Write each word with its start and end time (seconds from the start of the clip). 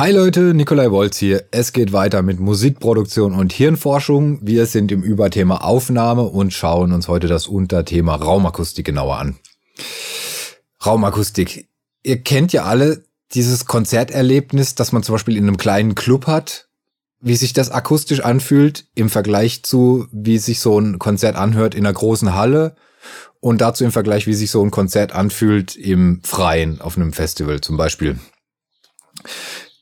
Hi 0.00 0.12
Leute, 0.12 0.54
Nikolai 0.54 0.90
Wolz 0.92 1.18
hier. 1.18 1.44
Es 1.50 1.74
geht 1.74 1.92
weiter 1.92 2.22
mit 2.22 2.40
Musikproduktion 2.40 3.34
und 3.34 3.52
Hirnforschung. 3.52 4.38
Wir 4.40 4.64
sind 4.64 4.90
im 4.92 5.02
Überthema 5.02 5.58
Aufnahme 5.58 6.22
und 6.22 6.54
schauen 6.54 6.92
uns 6.92 7.06
heute 7.06 7.26
das 7.26 7.46
Unterthema 7.46 8.14
Raumakustik 8.14 8.86
genauer 8.86 9.18
an. 9.18 9.36
Raumakustik. 10.86 11.68
Ihr 12.02 12.22
kennt 12.22 12.54
ja 12.54 12.64
alle 12.64 13.04
dieses 13.34 13.66
Konzerterlebnis, 13.66 14.74
das 14.74 14.92
man 14.92 15.02
zum 15.02 15.16
Beispiel 15.16 15.36
in 15.36 15.46
einem 15.46 15.58
kleinen 15.58 15.94
Club 15.94 16.26
hat, 16.26 16.70
wie 17.20 17.36
sich 17.36 17.52
das 17.52 17.70
akustisch 17.70 18.20
anfühlt 18.20 18.86
im 18.94 19.10
Vergleich 19.10 19.64
zu, 19.64 20.06
wie 20.12 20.38
sich 20.38 20.60
so 20.60 20.80
ein 20.80 20.98
Konzert 20.98 21.36
anhört 21.36 21.74
in 21.74 21.84
einer 21.84 21.92
großen 21.92 22.34
Halle 22.34 22.74
und 23.40 23.60
dazu 23.60 23.84
im 23.84 23.92
Vergleich, 23.92 24.26
wie 24.26 24.32
sich 24.32 24.50
so 24.50 24.64
ein 24.64 24.70
Konzert 24.70 25.12
anfühlt 25.12 25.76
im 25.76 26.22
Freien 26.24 26.80
auf 26.80 26.96
einem 26.96 27.12
Festival 27.12 27.60
zum 27.60 27.76
Beispiel. 27.76 28.18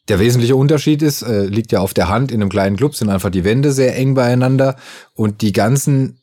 Der 0.08 0.18
wesentliche 0.18 0.56
Unterschied 0.56 1.02
ist, 1.02 1.22
äh, 1.22 1.44
liegt 1.44 1.70
ja 1.70 1.80
auf 1.80 1.92
der 1.92 2.08
Hand, 2.08 2.32
in 2.32 2.40
einem 2.40 2.50
kleinen 2.50 2.76
Club 2.76 2.94
sind 2.94 3.10
einfach 3.10 3.30
die 3.30 3.44
Wände 3.44 3.72
sehr 3.72 3.94
eng 3.96 4.14
beieinander 4.14 4.76
und 5.14 5.42
die 5.42 5.52
ganzen 5.52 6.18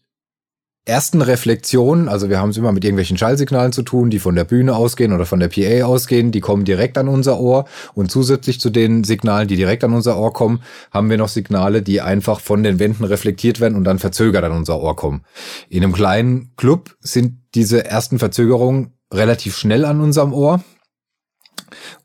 ersten 0.88 1.22
Reflexionen, 1.22 2.08
also 2.08 2.30
wir 2.30 2.40
haben 2.40 2.52
es 2.52 2.58
immer 2.58 2.72
mit 2.72 2.84
irgendwelchen 2.84 3.18
Schallsignalen 3.18 3.72
zu 3.72 3.82
tun, 3.82 4.12
die 4.12 4.20
von 4.20 4.36
der 4.36 4.44
Bühne 4.44 4.76
ausgehen 4.76 5.14
oder 5.14 5.26
von 5.26 5.40
der 5.40 5.48
PA 5.48 5.86
ausgehen, 5.86 6.32
die 6.32 6.42
kommen 6.42 6.64
direkt 6.64 6.98
an 7.00 7.08
unser 7.08 7.40
Ohr. 7.40 7.66
Und 7.96 8.12
zusätzlich 8.12 8.60
zu 8.60 8.70
den 8.70 9.04
Signalen, 9.04 9.48
die 9.48 9.56
direkt 9.56 9.84
an 9.84 9.94
unser 9.94 10.18
Ohr 10.18 10.32
kommen, 10.32 10.62
haben 10.92 11.10
wir 11.10 11.18
noch 11.18 11.30
Signale, 11.30 11.82
die 11.82 12.02
einfach 12.02 12.40
von 12.40 12.62
den 12.62 12.78
Wänden 12.78 13.04
reflektiert 13.04 13.60
werden 13.60 13.76
und 13.76 13.84
dann 13.84 13.98
verzögert 13.98 14.44
an 14.44 14.52
unser 14.52 14.80
Ohr 14.80 14.96
kommen. 14.96 15.24
In 15.70 15.84
einem 15.84 15.94
kleinen 15.94 16.52
Club 16.55 16.96
sind 16.99 17.40
diese 17.55 17.84
ersten 17.86 18.20
Verzögerungen 18.20 18.94
relativ 19.12 19.58
schnell 19.58 19.86
an 19.86 20.02
unserem 20.02 20.34
Ohr 20.34 20.64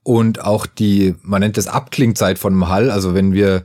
und 0.02 0.42
auch 0.44 0.66
die, 0.66 1.14
man 1.22 1.40
nennt 1.40 1.56
das 1.56 1.66
Abklingzeit 1.66 2.38
von 2.38 2.52
einem 2.52 2.68
Hall, 2.68 2.90
also 2.90 3.14
wenn 3.14 3.32
wir, 3.32 3.64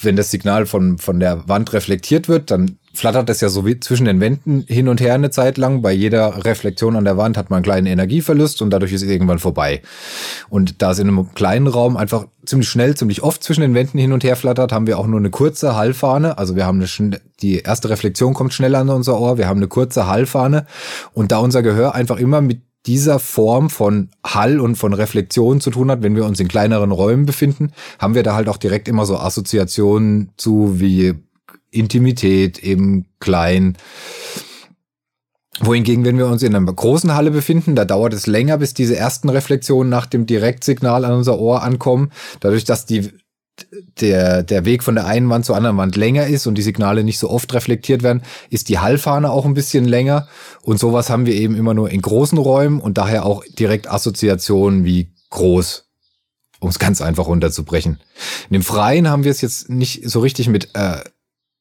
wenn 0.00 0.16
das 0.16 0.30
Signal 0.30 0.66
von, 0.66 0.98
von 0.98 1.20
der 1.20 1.48
Wand 1.48 1.72
reflektiert 1.72 2.28
wird, 2.28 2.50
dann 2.50 2.78
flattert 2.96 3.30
es 3.30 3.40
ja 3.40 3.48
so 3.48 3.64
wie 3.64 3.78
zwischen 3.78 4.06
den 4.06 4.20
Wänden 4.20 4.64
hin 4.66 4.88
und 4.88 5.00
her 5.00 5.14
eine 5.14 5.30
Zeit 5.30 5.58
lang. 5.58 5.82
Bei 5.82 5.92
jeder 5.92 6.44
Reflexion 6.44 6.96
an 6.96 7.04
der 7.04 7.16
Wand 7.16 7.36
hat 7.36 7.50
man 7.50 7.58
einen 7.58 7.64
kleinen 7.64 7.86
Energieverlust 7.86 8.62
und 8.62 8.70
dadurch 8.70 8.92
ist 8.92 9.02
es 9.02 9.08
irgendwann 9.08 9.38
vorbei. 9.38 9.82
Und 10.48 10.82
da 10.82 10.90
es 10.90 10.98
in 10.98 11.08
einem 11.08 11.34
kleinen 11.34 11.66
Raum 11.66 11.96
einfach 11.96 12.26
ziemlich 12.44 12.68
schnell, 12.68 12.96
ziemlich 12.96 13.22
oft 13.22 13.42
zwischen 13.44 13.60
den 13.60 13.74
Wänden 13.74 13.98
hin 13.98 14.12
und 14.12 14.24
her 14.24 14.36
flattert, 14.36 14.72
haben 14.72 14.86
wir 14.86 14.98
auch 14.98 15.06
nur 15.06 15.20
eine 15.20 15.30
kurze 15.30 15.76
Hallfahne. 15.76 16.38
Also 16.38 16.56
wir 16.56 16.66
haben 16.66 16.82
eine, 16.82 17.20
die 17.40 17.58
erste 17.58 17.90
Reflexion 17.90 18.34
kommt 18.34 18.54
schneller 18.54 18.80
an 18.80 18.88
unser 18.88 19.20
Ohr. 19.20 19.38
Wir 19.38 19.46
haben 19.46 19.58
eine 19.58 19.68
kurze 19.68 20.06
Hallfahne 20.06 20.66
und 21.12 21.32
da 21.32 21.38
unser 21.38 21.62
Gehör 21.62 21.94
einfach 21.94 22.18
immer 22.18 22.40
mit 22.40 22.62
dieser 22.86 23.18
Form 23.18 23.70
von 23.70 24.10
Hall 24.24 24.60
und 24.60 24.76
von 24.76 24.92
Reflexion 24.92 25.60
zu 25.60 25.70
tun 25.70 25.90
hat, 25.90 26.02
wenn 26.02 26.16
wir 26.16 26.24
uns 26.24 26.40
in 26.40 26.48
kleineren 26.48 26.92
Räumen 26.92 27.26
befinden, 27.26 27.72
haben 27.98 28.14
wir 28.14 28.22
da 28.22 28.34
halt 28.34 28.48
auch 28.48 28.56
direkt 28.56 28.88
immer 28.88 29.06
so 29.06 29.18
Assoziationen 29.18 30.30
zu 30.36 30.80
wie 30.80 31.14
Intimität, 31.70 32.62
eben 32.62 33.06
klein. 33.18 33.76
Wohingegen, 35.60 36.04
wenn 36.04 36.18
wir 36.18 36.26
uns 36.26 36.42
in 36.42 36.54
einer 36.54 36.72
großen 36.72 37.14
Halle 37.14 37.30
befinden, 37.30 37.74
da 37.74 37.84
dauert 37.84 38.12
es 38.12 38.26
länger, 38.26 38.58
bis 38.58 38.74
diese 38.74 38.96
ersten 38.96 39.28
Reflexionen 39.30 39.88
nach 39.88 40.06
dem 40.06 40.26
Direktsignal 40.26 41.04
an 41.04 41.12
unser 41.12 41.38
Ohr 41.38 41.62
ankommen. 41.62 42.12
Dadurch, 42.40 42.64
dass 42.64 42.84
die 42.84 43.10
der, 44.00 44.42
der 44.42 44.64
Weg 44.64 44.82
von 44.82 44.94
der 44.94 45.06
einen 45.06 45.28
Wand 45.30 45.44
zur 45.44 45.56
anderen 45.56 45.76
Wand 45.76 45.96
länger 45.96 46.26
ist 46.26 46.46
und 46.46 46.56
die 46.56 46.62
Signale 46.62 47.04
nicht 47.04 47.18
so 47.18 47.30
oft 47.30 47.52
reflektiert 47.54 48.02
werden, 48.02 48.22
ist 48.50 48.68
die 48.68 48.78
Hallfahne 48.78 49.30
auch 49.30 49.44
ein 49.44 49.54
bisschen 49.54 49.84
länger. 49.84 50.28
Und 50.62 50.78
sowas 50.78 51.10
haben 51.10 51.26
wir 51.26 51.34
eben 51.34 51.56
immer 51.56 51.74
nur 51.74 51.90
in 51.90 52.02
großen 52.02 52.38
Räumen 52.38 52.80
und 52.80 52.98
daher 52.98 53.24
auch 53.24 53.44
direkt 53.58 53.90
Assoziationen 53.90 54.84
wie 54.84 55.12
groß, 55.30 55.86
um 56.60 56.68
es 56.68 56.78
ganz 56.78 57.00
einfach 57.00 57.26
runterzubrechen. 57.26 58.00
In 58.48 58.54
dem 58.54 58.62
Freien 58.62 59.08
haben 59.08 59.24
wir 59.24 59.30
es 59.30 59.40
jetzt 59.40 59.68
nicht 59.68 60.08
so 60.08 60.20
richtig 60.20 60.48
mit, 60.48 60.70
äh, 60.74 61.00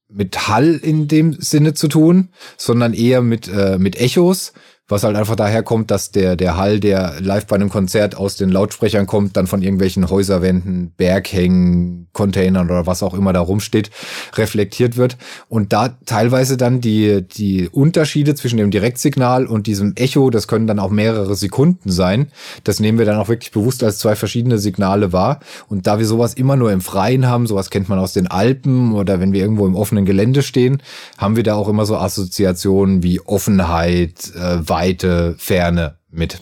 mit 0.09 0.47
Hall 0.47 0.75
in 0.75 1.07
dem 1.07 1.33
Sinne 1.33 1.73
zu 1.73 1.87
tun, 1.87 2.29
sondern 2.57 2.93
eher 2.93 3.21
mit, 3.21 3.47
äh, 3.47 3.77
mit 3.77 3.95
Echos 3.95 4.53
was 4.87 5.03
halt 5.03 5.15
einfach 5.15 5.35
daher 5.35 5.63
kommt, 5.63 5.89
dass 5.89 6.11
der, 6.11 6.35
der 6.35 6.57
Hall, 6.57 6.79
der 6.79 7.15
live 7.19 7.47
bei 7.47 7.55
einem 7.55 7.69
Konzert 7.69 8.15
aus 8.15 8.35
den 8.35 8.49
Lautsprechern 8.49 9.07
kommt, 9.07 9.35
dann 9.35 9.47
von 9.47 9.63
irgendwelchen 9.63 10.09
Häuserwänden, 10.09 10.93
Berghängen, 10.95 12.07
Containern 12.13 12.69
oder 12.69 12.85
was 12.85 13.01
auch 13.01 13.15
immer 13.15 13.33
da 13.33 13.39
rumsteht, 13.39 13.89
reflektiert 14.35 14.95
wird. 14.95 15.17
Und 15.49 15.73
da 15.73 15.89
teilweise 16.05 16.55
dann 16.55 16.81
die, 16.81 17.23
die 17.27 17.67
Unterschiede 17.69 18.35
zwischen 18.35 18.57
dem 18.57 18.69
Direktsignal 18.69 19.47
und 19.47 19.65
diesem 19.65 19.93
Echo, 19.95 20.29
das 20.29 20.47
können 20.47 20.67
dann 20.67 20.79
auch 20.79 20.91
mehrere 20.91 21.35
Sekunden 21.35 21.91
sein. 21.91 22.27
Das 22.63 22.79
nehmen 22.79 22.99
wir 22.99 23.05
dann 23.05 23.17
auch 23.17 23.27
wirklich 23.27 23.51
bewusst 23.51 23.83
als 23.83 23.97
zwei 23.97 24.15
verschiedene 24.15 24.59
Signale 24.59 25.11
wahr. 25.11 25.39
Und 25.67 25.87
da 25.87 25.97
wir 25.97 26.05
sowas 26.05 26.35
immer 26.35 26.55
nur 26.55 26.71
im 26.71 26.81
Freien 26.81 27.27
haben, 27.27 27.47
sowas 27.47 27.71
kennt 27.71 27.89
man 27.89 27.97
aus 27.97 28.13
den 28.13 28.27
Alpen 28.27 28.93
oder 28.93 29.19
wenn 29.19 29.33
wir 29.33 29.41
irgendwo 29.41 29.65
im 29.65 29.75
offenen 29.75 30.05
Gelände 30.05 30.43
stehen, 30.43 30.81
haben 31.17 31.35
wir 31.35 31.43
da 31.43 31.55
auch 31.55 31.67
immer 31.67 31.87
so 31.87 31.97
Assoziationen 31.97 33.01
wie 33.01 33.19
Offenheit, 33.19 34.31
äh, 34.35 34.67
weite 34.75 35.35
Ferne 35.37 35.97
mit. 36.11 36.41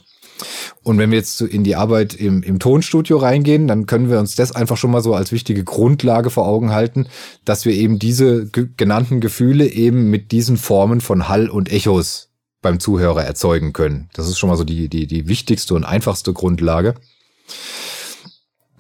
Und 0.82 0.98
wenn 0.98 1.12
wir 1.12 1.20
jetzt 1.20 1.40
in 1.42 1.64
die 1.64 1.76
Arbeit 1.76 2.16
im, 2.16 2.42
im 2.42 2.58
Tonstudio 2.58 3.18
reingehen, 3.18 3.68
dann 3.68 3.86
können 3.86 4.10
wir 4.10 4.20
uns 4.20 4.36
das 4.36 4.52
einfach 4.52 4.76
schon 4.76 4.90
mal 4.90 5.04
so 5.04 5.14
als 5.14 5.32
wichtige 5.32 5.64
Grundlage 5.64 6.32
vor 6.32 6.48
Augen 6.48 6.72
halten, 6.72 7.08
dass 7.46 7.66
wir 7.66 7.74
eben 7.74 8.00
diese 8.00 8.50
genannten 8.50 9.22
Gefühle 9.22 9.68
eben 9.68 10.10
mit 10.10 10.32
diesen 10.32 10.58
Formen 10.58 11.00
von 11.00 11.30
Hall 11.30 11.48
und 11.48 11.72
Echos 11.72 12.32
beim 12.62 12.80
Zuhörer 12.80 13.24
erzeugen 13.24 13.72
können. 13.72 14.10
Das 14.14 14.28
ist 14.28 14.40
schon 14.40 14.50
mal 14.50 14.58
so 14.58 14.64
die, 14.64 14.90
die, 14.90 15.06
die 15.06 15.28
wichtigste 15.28 15.76
und 15.76 15.84
einfachste 15.84 16.34
Grundlage. 16.34 16.96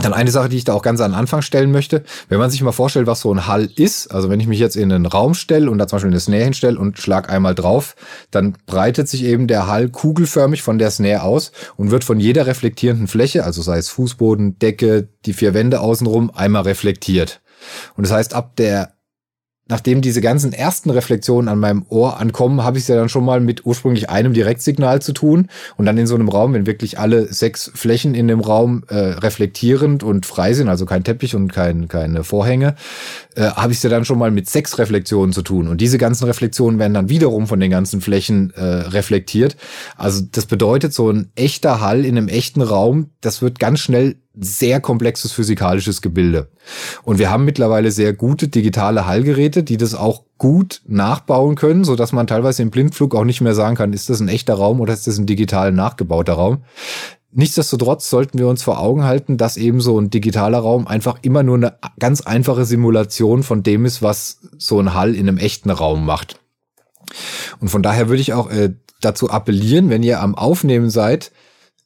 Dann 0.03 0.13
eine 0.13 0.31
Sache, 0.31 0.49
die 0.49 0.57
ich 0.57 0.65
da 0.65 0.73
auch 0.73 0.81
ganz 0.81 0.99
an 0.99 1.11
den 1.11 1.17
Anfang 1.17 1.41
stellen 1.41 1.71
möchte. 1.71 2.03
Wenn 2.27 2.37
man 2.37 2.51
sich 2.51 2.61
mal 2.61 2.73
vorstellt, 2.73 3.07
was 3.07 3.21
so 3.21 3.33
ein 3.33 3.47
Hall 3.47 3.69
ist, 3.73 4.13
also 4.13 4.29
wenn 4.29 4.41
ich 4.41 4.47
mich 4.47 4.59
jetzt 4.59 4.75
in 4.75 4.91
einen 4.91 5.05
Raum 5.05 5.33
stelle 5.33 5.71
und 5.71 5.77
da 5.77 5.87
zum 5.87 5.95
Beispiel 5.95 6.11
eine 6.11 6.19
Snare 6.19 6.43
hinstelle 6.43 6.77
und 6.77 6.99
schlag 6.99 7.31
einmal 7.31 7.55
drauf, 7.55 7.95
dann 8.29 8.57
breitet 8.65 9.07
sich 9.07 9.23
eben 9.23 9.47
der 9.47 9.67
Hall 9.67 9.87
kugelförmig 9.87 10.61
von 10.61 10.77
der 10.77 10.91
Snare 10.91 11.23
aus 11.23 11.53
und 11.77 11.91
wird 11.91 12.03
von 12.03 12.19
jeder 12.19 12.45
reflektierenden 12.47 13.07
Fläche, 13.07 13.45
also 13.45 13.61
sei 13.61 13.77
es 13.77 13.87
Fußboden, 13.87 14.59
Decke, 14.59 15.07
die 15.25 15.31
vier 15.31 15.53
Wände 15.53 15.79
außenrum, 15.79 16.31
einmal 16.35 16.63
reflektiert. 16.63 17.39
Und 17.95 18.05
das 18.05 18.11
heißt, 18.11 18.33
ab 18.33 18.57
der 18.57 18.91
nachdem 19.67 20.01
diese 20.01 20.19
ganzen 20.19 20.51
ersten 20.51 20.89
Reflexionen 20.89 21.47
an 21.47 21.57
meinem 21.57 21.85
Ohr 21.87 22.19
ankommen, 22.19 22.63
habe 22.63 22.77
ich 22.77 22.83
es 22.83 22.89
ja 22.89 22.97
dann 22.97 23.07
schon 23.07 23.23
mal 23.23 23.39
mit 23.39 23.65
ursprünglich 23.65 24.09
einem 24.09 24.33
Direktsignal 24.33 25.01
zu 25.01 25.13
tun. 25.13 25.47
Und 25.77 25.85
dann 25.85 25.97
in 25.97 26.05
so 26.05 26.15
einem 26.15 26.27
Raum, 26.27 26.53
wenn 26.53 26.65
wirklich 26.65 26.99
alle 26.99 27.31
sechs 27.33 27.71
Flächen 27.73 28.13
in 28.13 28.27
dem 28.27 28.41
Raum 28.41 28.83
äh, 28.89 28.95
reflektierend 28.95 30.03
und 30.03 30.25
frei 30.25 30.53
sind, 30.53 30.67
also 30.67 30.85
kein 30.85 31.05
Teppich 31.05 31.35
und 31.35 31.53
kein, 31.53 31.87
keine 31.87 32.25
Vorhänge, 32.25 32.75
äh, 33.35 33.43
habe 33.43 33.71
ich 33.71 33.77
es 33.77 33.83
ja 33.83 33.89
dann 33.89 34.03
schon 34.03 34.19
mal 34.19 34.31
mit 34.31 34.49
sechs 34.49 34.77
Reflexionen 34.77 35.31
zu 35.31 35.43
tun. 35.43 35.69
Und 35.69 35.79
diese 35.79 35.97
ganzen 35.97 36.25
Reflexionen 36.25 36.77
werden 36.77 36.93
dann 36.93 37.07
wiederum 37.07 37.47
von 37.47 37.61
den 37.61 37.71
ganzen 37.71 38.01
Flächen 38.01 38.51
äh, 38.55 38.63
reflektiert. 38.63 39.55
Also 39.95 40.23
das 40.29 40.45
bedeutet, 40.45 40.93
so 40.93 41.09
ein 41.09 41.31
echter 41.35 41.79
Hall 41.79 42.03
in 42.03 42.17
einem 42.17 42.27
echten 42.27 42.61
Raum, 42.61 43.11
das 43.21 43.41
wird 43.41 43.59
ganz 43.59 43.79
schnell 43.79 44.17
sehr 44.39 44.79
komplexes 44.79 45.31
physikalisches 45.31 46.01
Gebilde. 46.01 46.49
Und 47.03 47.19
wir 47.19 47.29
haben 47.29 47.45
mittlerweile 47.45 47.91
sehr 47.91 48.13
gute 48.13 48.47
digitale 48.47 49.05
Hallgeräte, 49.05 49.63
die 49.63 49.77
das 49.77 49.93
auch 49.93 50.23
gut 50.37 50.81
nachbauen 50.87 51.55
können, 51.55 51.83
so 51.83 51.95
dass 51.95 52.11
man 52.11 52.27
teilweise 52.27 52.63
im 52.63 52.71
Blindflug 52.71 53.15
auch 53.15 53.25
nicht 53.25 53.41
mehr 53.41 53.53
sagen 53.53 53.75
kann, 53.75 53.93
ist 53.93 54.09
das 54.09 54.19
ein 54.19 54.27
echter 54.27 54.55
Raum 54.55 54.81
oder 54.81 54.93
ist 54.93 55.07
das 55.07 55.17
ein 55.17 55.27
digital 55.27 55.71
nachgebauter 55.71 56.33
Raum. 56.33 56.63
Nichtsdestotrotz 57.35 58.09
sollten 58.09 58.37
wir 58.37 58.47
uns 58.47 58.61
vor 58.61 58.79
Augen 58.79 59.03
halten, 59.05 59.37
dass 59.37 59.57
eben 59.57 59.81
so 59.81 59.99
ein 59.99 60.11
digitaler 60.11 60.59
Raum 60.59 60.87
einfach 60.87 61.17
immer 61.23 61.41
nur 61.41 61.55
eine 61.55 61.73
ganz 61.99 62.21
einfache 62.21 62.65
Simulation 62.65 63.41
von 63.41 63.63
dem 63.63 63.85
ist, 63.85 64.03
was 64.03 64.39
so 64.57 64.79
ein 64.79 64.93
Hall 64.93 65.15
in 65.15 65.27
einem 65.27 65.37
echten 65.37 65.71
Raum 65.71 66.05
macht. 66.05 66.39
Und 67.59 67.69
von 67.69 67.81
daher 67.81 68.07
würde 68.07 68.21
ich 68.21 68.33
auch 68.33 68.51
äh, 68.51 68.73
dazu 69.01 69.29
appellieren, 69.29 69.89
wenn 69.89 70.03
ihr 70.03 70.21
am 70.21 70.35
Aufnehmen 70.35 70.89
seid, 70.89 71.31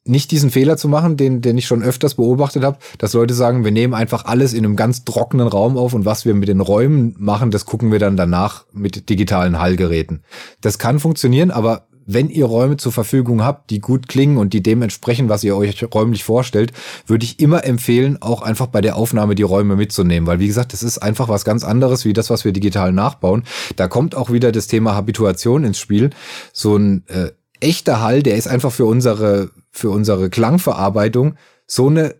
nicht 0.04 0.30
diesen 0.30 0.50
Fehler 0.50 0.76
zu 0.76 0.88
machen, 0.88 1.16
den, 1.16 1.42
den 1.42 1.58
ich 1.58 1.66
schon 1.66 1.82
öfters 1.82 2.14
beobachtet 2.14 2.64
habe, 2.64 2.78
dass 2.98 3.12
Leute 3.12 3.34
sagen, 3.34 3.64
wir 3.64 3.72
nehmen 3.72 3.94
einfach 3.94 4.24
alles 4.24 4.54
in 4.54 4.64
einem 4.64 4.76
ganz 4.76 5.04
trockenen 5.04 5.48
Raum 5.48 5.76
auf 5.76 5.92
und 5.92 6.04
was 6.04 6.24
wir 6.24 6.34
mit 6.34 6.48
den 6.48 6.60
Räumen 6.60 7.14
machen, 7.18 7.50
das 7.50 7.66
gucken 7.66 7.92
wir 7.92 7.98
dann 7.98 8.16
danach 8.16 8.64
mit 8.72 9.10
digitalen 9.10 9.58
Hallgeräten. 9.58 10.22
Das 10.60 10.78
kann 10.78 10.98
funktionieren, 10.98 11.50
aber 11.50 11.88
wenn 12.08 12.30
ihr 12.30 12.46
Räume 12.46 12.78
zur 12.78 12.90
Verfügung 12.90 13.44
habt, 13.44 13.68
die 13.70 13.80
gut 13.80 14.08
klingen 14.08 14.38
und 14.38 14.54
die 14.54 14.62
dementsprechend, 14.62 15.28
was 15.28 15.44
ihr 15.44 15.54
euch 15.54 15.84
räumlich 15.94 16.24
vorstellt, 16.24 16.72
würde 17.06 17.24
ich 17.24 17.38
immer 17.38 17.64
empfehlen, 17.64 18.16
auch 18.22 18.40
einfach 18.40 18.66
bei 18.66 18.80
der 18.80 18.96
Aufnahme 18.96 19.34
die 19.34 19.42
Räume 19.42 19.76
mitzunehmen. 19.76 20.26
Weil, 20.26 20.40
wie 20.40 20.46
gesagt, 20.46 20.72
das 20.72 20.82
ist 20.82 20.98
einfach 20.98 21.28
was 21.28 21.44
ganz 21.44 21.64
anderes 21.64 22.06
wie 22.06 22.14
das, 22.14 22.30
was 22.30 22.46
wir 22.46 22.52
digital 22.52 22.92
nachbauen. 22.92 23.44
Da 23.76 23.88
kommt 23.88 24.14
auch 24.14 24.32
wieder 24.32 24.52
das 24.52 24.68
Thema 24.68 24.94
Habituation 24.94 25.64
ins 25.64 25.78
Spiel. 25.78 26.08
So 26.54 26.76
ein 26.76 27.04
äh, 27.08 27.28
echter 27.60 28.00
Hall, 28.00 28.22
der 28.22 28.36
ist 28.36 28.48
einfach 28.48 28.72
für 28.72 28.86
unsere, 28.86 29.50
für 29.70 29.90
unsere 29.90 30.30
Klangverarbeitung 30.30 31.34
so 31.66 31.88
eine 31.88 32.14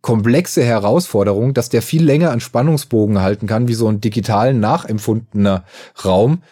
komplexe 0.00 0.62
Herausforderung, 0.62 1.54
dass 1.54 1.68
der 1.68 1.82
viel 1.82 2.04
länger 2.04 2.30
an 2.30 2.40
Spannungsbogen 2.40 3.20
halten 3.20 3.46
kann, 3.46 3.68
wie 3.68 3.74
so 3.74 3.88
ein 3.88 4.00
digital 4.00 4.54
nachempfundener 4.54 5.64
Raum, 6.04 6.42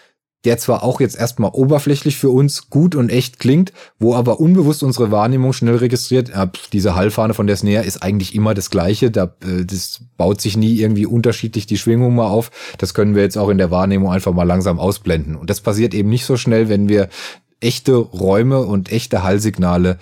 der 0.44 0.58
zwar 0.58 0.84
auch 0.84 1.00
jetzt 1.00 1.18
erstmal 1.18 1.50
oberflächlich 1.52 2.16
für 2.16 2.30
uns 2.30 2.70
gut 2.70 2.94
und 2.94 3.10
echt 3.10 3.40
klingt, 3.40 3.72
wo 3.98 4.14
aber 4.14 4.38
unbewusst 4.38 4.82
unsere 4.84 5.10
Wahrnehmung 5.10 5.52
schnell 5.52 5.76
registriert, 5.76 6.28
ja, 6.28 6.50
diese 6.72 6.94
Hallfahne 6.94 7.34
von 7.34 7.48
der 7.48 7.56
Snare 7.56 7.84
ist 7.84 8.02
eigentlich 8.02 8.34
immer 8.34 8.54
das 8.54 8.70
gleiche, 8.70 9.10
da, 9.10 9.34
äh, 9.42 9.64
das 9.64 10.02
baut 10.16 10.40
sich 10.40 10.56
nie 10.56 10.78
irgendwie 10.78 11.06
unterschiedlich 11.06 11.66
die 11.66 11.78
Schwingung 11.78 12.14
mal 12.14 12.28
auf, 12.28 12.50
das 12.78 12.94
können 12.94 13.16
wir 13.16 13.22
jetzt 13.22 13.36
auch 13.36 13.48
in 13.48 13.58
der 13.58 13.72
Wahrnehmung 13.72 14.12
einfach 14.12 14.32
mal 14.32 14.44
langsam 14.44 14.78
ausblenden. 14.78 15.34
Und 15.34 15.50
das 15.50 15.60
passiert 15.60 15.94
eben 15.94 16.10
nicht 16.10 16.26
so 16.26 16.36
schnell, 16.36 16.68
wenn 16.68 16.88
wir 16.88 17.08
echte 17.60 17.94
Räume 17.96 18.60
und 18.60 18.92
echte 18.92 19.22
Hallsignale 19.22 19.98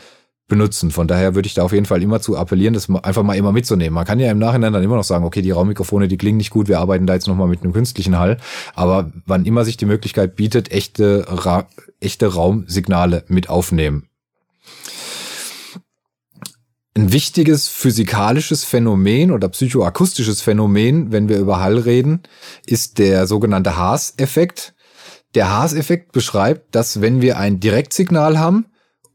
benutzen. 0.46 0.90
Von 0.90 1.08
daher 1.08 1.34
würde 1.34 1.46
ich 1.46 1.54
da 1.54 1.62
auf 1.62 1.72
jeden 1.72 1.86
Fall 1.86 2.02
immer 2.02 2.20
zu 2.20 2.36
appellieren, 2.36 2.74
das 2.74 2.90
einfach 2.90 3.22
mal 3.22 3.36
immer 3.36 3.52
mitzunehmen. 3.52 3.94
Man 3.94 4.04
kann 4.04 4.20
ja 4.20 4.30
im 4.30 4.38
Nachhinein 4.38 4.72
dann 4.72 4.82
immer 4.82 4.96
noch 4.96 5.04
sagen, 5.04 5.24
okay, 5.24 5.40
die 5.40 5.50
Raummikrofone, 5.50 6.06
die 6.06 6.18
klingen 6.18 6.36
nicht 6.36 6.50
gut, 6.50 6.68
wir 6.68 6.80
arbeiten 6.80 7.06
da 7.06 7.14
jetzt 7.14 7.26
nochmal 7.26 7.48
mit 7.48 7.62
einem 7.62 7.72
künstlichen 7.72 8.18
Hall. 8.18 8.36
Aber 8.74 9.10
wann 9.26 9.46
immer 9.46 9.64
sich 9.64 9.76
die 9.76 9.86
Möglichkeit 9.86 10.36
bietet, 10.36 10.70
echte, 10.70 11.24
Ra 11.28 11.66
echte 12.00 12.26
Raumsignale 12.26 13.24
mit 13.28 13.48
aufnehmen. 13.48 14.08
Ein 16.96 17.12
wichtiges 17.12 17.66
physikalisches 17.66 18.64
Phänomen 18.64 19.32
oder 19.32 19.48
psychoakustisches 19.48 20.42
Phänomen, 20.42 21.10
wenn 21.10 21.28
wir 21.28 21.38
über 21.38 21.60
Hall 21.60 21.78
reden, 21.78 22.20
ist 22.66 22.98
der 22.98 23.26
sogenannte 23.26 23.76
Haas-Effekt. 23.76 24.73
Der 25.34 25.50
Haas-Effekt 25.50 26.12
beschreibt, 26.12 26.74
dass 26.74 27.00
wenn 27.00 27.20
wir 27.20 27.38
ein 27.38 27.60
Direktsignal 27.60 28.38
haben, 28.38 28.66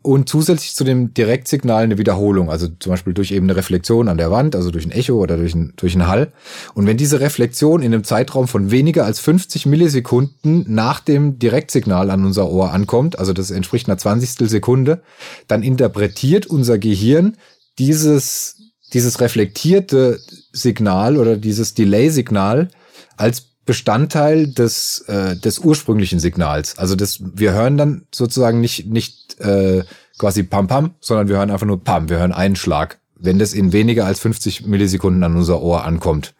und 0.01 0.30
zusätzlich 0.30 0.75
zu 0.75 0.83
dem 0.83 1.13
Direktsignal 1.13 1.83
eine 1.83 1.98
Wiederholung, 1.98 2.50
also 2.50 2.68
zum 2.68 2.92
Beispiel 2.92 3.13
durch 3.13 3.31
eben 3.31 3.48
eine 3.48 3.57
Reflexion 3.57 4.07
an 4.07 4.18
der 4.18 4.31
Wand, 4.31 4.56
also 4.56 4.71
durch 4.71 4.86
ein 4.86 4.92
Echo 4.92 5.16
oder 5.21 5.36
durch, 5.36 5.54
ein, 5.54 5.74
durch 5.75 5.94
einen 5.94 6.07
Hall. 6.07 6.31
Und 6.74 6.88
wenn 6.88 6.95
diese 6.95 7.19
Reflexion 7.19 7.81
in 7.81 7.94
einem 7.94 8.06
Zeitraum 8.06 8.48
von 8.48 8.71
weniger 8.71 9.04
als 9.04 9.19
50 9.19 9.66
Millisekunden 9.66 10.63
nach 10.68 11.01
dem 11.01 11.38
Direktsignal 11.38 12.12
an 12.12 12.24
unser 12.24 12.50
Ohr 12.50 12.72
ankommt, 12.72 13.19
also 13.19 13.33
das 13.33 13.51
entspricht 13.51 13.89
einer 13.89 13.98
Zwanzigstel 13.98 14.48
Sekunde, 14.48 15.01
dann 15.48 15.63
interpretiert 15.63 16.48
unser 16.48 16.77
Gehirn 16.80 17.36
dieses, 17.77 18.56
dieses 18.94 19.19
reflektierte 19.19 20.19
Signal 20.54 21.18
oder 21.18 21.36
dieses 21.36 21.74
Delay-Signal 21.74 22.69
als 23.18 23.49
Bestandteil 23.69 24.48
des, 24.48 25.01
äh, 25.01 25.36
des 25.36 25.60
ursprünglichen 25.60 26.19
Signals. 26.19 26.80
Also 26.80 26.95
das, 26.95 27.19
wir 27.21 27.54
hören 27.54 27.77
dann 27.77 28.07
sozusagen 28.12 28.60
nicht, 28.62 28.88
nicht 28.88 29.39
äh, 29.42 29.83
quasi 30.18 30.42
Pam 30.42 30.66
Pam, 30.66 30.95
sondern 31.00 31.27
wir 31.27 31.38
hören 31.38 31.51
einfach 31.51 31.68
nur 31.68 31.83
Pam, 31.83 32.10
wir 32.10 32.18
hören 32.18 32.31
einen 32.31 32.56
Schlag, 32.56 33.00
wenn 33.16 33.38
das 33.38 33.54
in 33.54 33.71
weniger 33.71 34.07
als 34.07 34.21
50 34.21 34.66
Millisekunden 34.66 35.24
an 35.24 35.36
unser 35.36 35.62
Ohr 35.62 35.83
ankommt. 35.83 36.33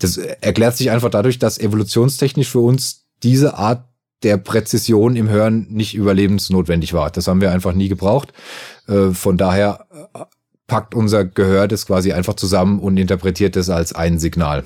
Das 0.00 0.16
erklärt 0.16 0.76
sich 0.76 0.90
einfach 0.90 1.10
dadurch, 1.10 1.38
dass 1.38 1.58
evolutionstechnisch 1.58 2.50
für 2.50 2.58
uns 2.58 3.04
diese 3.22 3.56
Art 3.56 3.84
der 4.24 4.36
Präzision 4.36 5.14
im 5.14 5.28
Hören 5.28 5.68
nicht 5.70 5.94
überlebensnotwendig 5.94 6.92
war. 6.92 7.08
Das 7.08 7.28
haben 7.28 7.40
wir 7.40 7.52
einfach 7.52 7.72
nie 7.72 7.88
gebraucht. 7.88 8.32
Äh, 8.88 9.10
von 9.10 9.36
daher 9.36 9.86
äh, 10.12 10.24
packt 10.66 10.96
unser 10.96 11.24
Gehör 11.24 11.68
das 11.68 11.86
quasi 11.86 12.12
einfach 12.12 12.34
zusammen 12.34 12.80
und 12.80 12.96
interpretiert 12.96 13.54
das 13.54 13.70
als 13.70 13.92
ein 13.92 14.18
Signal. 14.18 14.64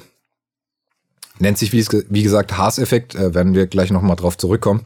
Nennt 1.38 1.58
sich, 1.58 1.72
wie, 1.72 2.22
gesagt, 2.22 2.56
Haas-Effekt, 2.56 3.14
äh, 3.14 3.34
werden 3.34 3.54
wir 3.54 3.66
gleich 3.66 3.90
nochmal 3.90 4.16
drauf 4.16 4.36
zurückkommen. 4.36 4.84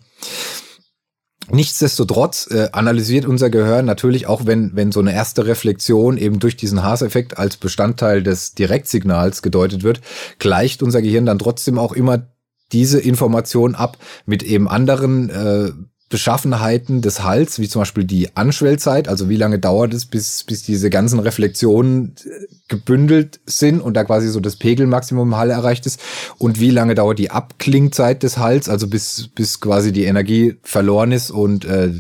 Nichtsdestotrotz 1.50 2.48
äh, 2.50 2.68
analysiert 2.72 3.26
unser 3.26 3.50
Gehör 3.50 3.82
natürlich 3.82 4.26
auch, 4.26 4.46
wenn, 4.46 4.76
wenn 4.76 4.92
so 4.92 5.00
eine 5.00 5.12
erste 5.12 5.46
Reflexion 5.46 6.16
eben 6.16 6.38
durch 6.38 6.56
diesen 6.56 6.82
Haas-Effekt 6.82 7.36
als 7.36 7.56
Bestandteil 7.56 8.22
des 8.22 8.54
Direktsignals 8.54 9.42
gedeutet 9.42 9.82
wird, 9.82 10.00
gleicht 10.38 10.82
unser 10.82 11.02
Gehirn 11.02 11.26
dann 11.26 11.38
trotzdem 11.38 11.78
auch 11.78 11.92
immer 11.92 12.28
diese 12.72 13.00
Information 13.00 13.74
ab 13.74 13.98
mit 14.24 14.42
eben 14.42 14.68
anderen 14.68 15.30
äh, 15.30 15.72
Beschaffenheiten 16.12 17.00
des 17.00 17.22
Hals, 17.22 17.58
wie 17.58 17.70
zum 17.70 17.80
Beispiel 17.80 18.04
die 18.04 18.36
Anschwellzeit, 18.36 19.08
also 19.08 19.30
wie 19.30 19.36
lange 19.36 19.58
dauert 19.58 19.94
es, 19.94 20.04
bis, 20.04 20.44
bis 20.44 20.62
diese 20.62 20.90
ganzen 20.90 21.18
Reflexionen 21.18 22.16
äh, 22.26 22.48
gebündelt 22.68 23.40
sind 23.46 23.80
und 23.80 23.94
da 23.94 24.04
quasi 24.04 24.28
so 24.28 24.38
das 24.38 24.56
Pegelmaximum 24.56 25.28
im 25.28 25.36
Hall 25.38 25.48
erreicht 25.48 25.86
ist 25.86 25.98
und 26.36 26.60
wie 26.60 26.68
lange 26.68 26.94
dauert 26.94 27.18
die 27.18 27.30
Abklingzeit 27.30 28.22
des 28.22 28.36
Hals, 28.36 28.68
also 28.68 28.88
bis, 28.88 29.30
bis 29.34 29.60
quasi 29.60 29.90
die 29.90 30.04
Energie 30.04 30.56
verloren 30.62 31.12
ist 31.12 31.30
und 31.30 31.64
äh, 31.64 31.94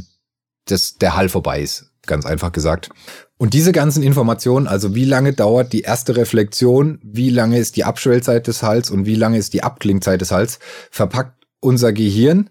das, 0.66 0.98
der 0.98 1.16
Hall 1.16 1.30
vorbei 1.30 1.62
ist, 1.62 1.86
ganz 2.06 2.26
einfach 2.26 2.52
gesagt. 2.52 2.90
Und 3.38 3.54
diese 3.54 3.72
ganzen 3.72 4.02
Informationen, 4.02 4.66
also 4.66 4.94
wie 4.94 5.06
lange 5.06 5.32
dauert 5.32 5.72
die 5.72 5.80
erste 5.80 6.16
Reflexion, 6.16 6.98
wie 7.02 7.30
lange 7.30 7.58
ist 7.58 7.76
die 7.76 7.84
Abschwellzeit 7.84 8.46
des 8.46 8.62
Hals 8.62 8.90
und 8.90 9.06
wie 9.06 9.16
lange 9.16 9.38
ist 9.38 9.54
die 9.54 9.62
Abklingzeit 9.62 10.20
des 10.20 10.32
Hals, 10.32 10.58
verpackt 10.90 11.46
unser 11.60 11.94
Gehirn 11.94 12.50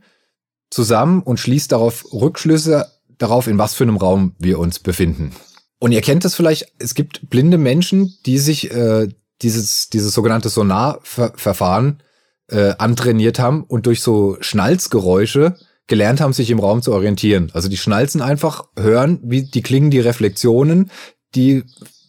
zusammen 0.72 1.22
und 1.22 1.40
schließt 1.40 1.72
darauf 1.72 2.06
Rückschlüsse 2.12 2.88
darauf, 3.20 3.46
in 3.46 3.60
was 3.60 3.76
für 3.76 3.84
einem 3.84 3.98
Raum 3.98 4.34
wir 4.40 4.58
uns 4.58 4.80
befinden. 4.80 5.32
Und 5.78 5.92
ihr 5.92 6.02
kennt 6.02 6.26
das 6.26 6.34
vielleicht, 6.34 6.74
es 6.80 6.96
gibt 6.96 7.30
blinde 7.30 7.58
Menschen, 7.58 8.16
die 8.26 8.40
sich 8.40 8.72
äh, 8.72 9.10
dieses, 9.42 9.90
dieses 9.90 10.14
sogenannte 10.14 10.50
Sonarverfahren 10.50 12.02
äh, 12.50 12.74
antrainiert 12.78 13.40
haben 13.40 13.64
und 13.64 13.86
durch 13.86 14.02
so 14.02 14.38
Schnalzgeräusche 14.42 15.58
gelernt 15.88 16.22
haben, 16.22 16.34
sich 16.34 16.50
im 16.50 16.60
Raum 16.60 16.82
zu 16.82 16.94
orientieren. 16.94 17.50
Also 17.54 17.68
die 17.68 17.78
schnalzen 17.78 18.22
einfach, 18.22 18.66
hören, 18.78 19.20
wie 19.24 19.44
die 19.44 19.62
klingen 19.62 19.92
die 19.92 20.00
Reflexionen, 20.00 20.92
die 21.36 21.64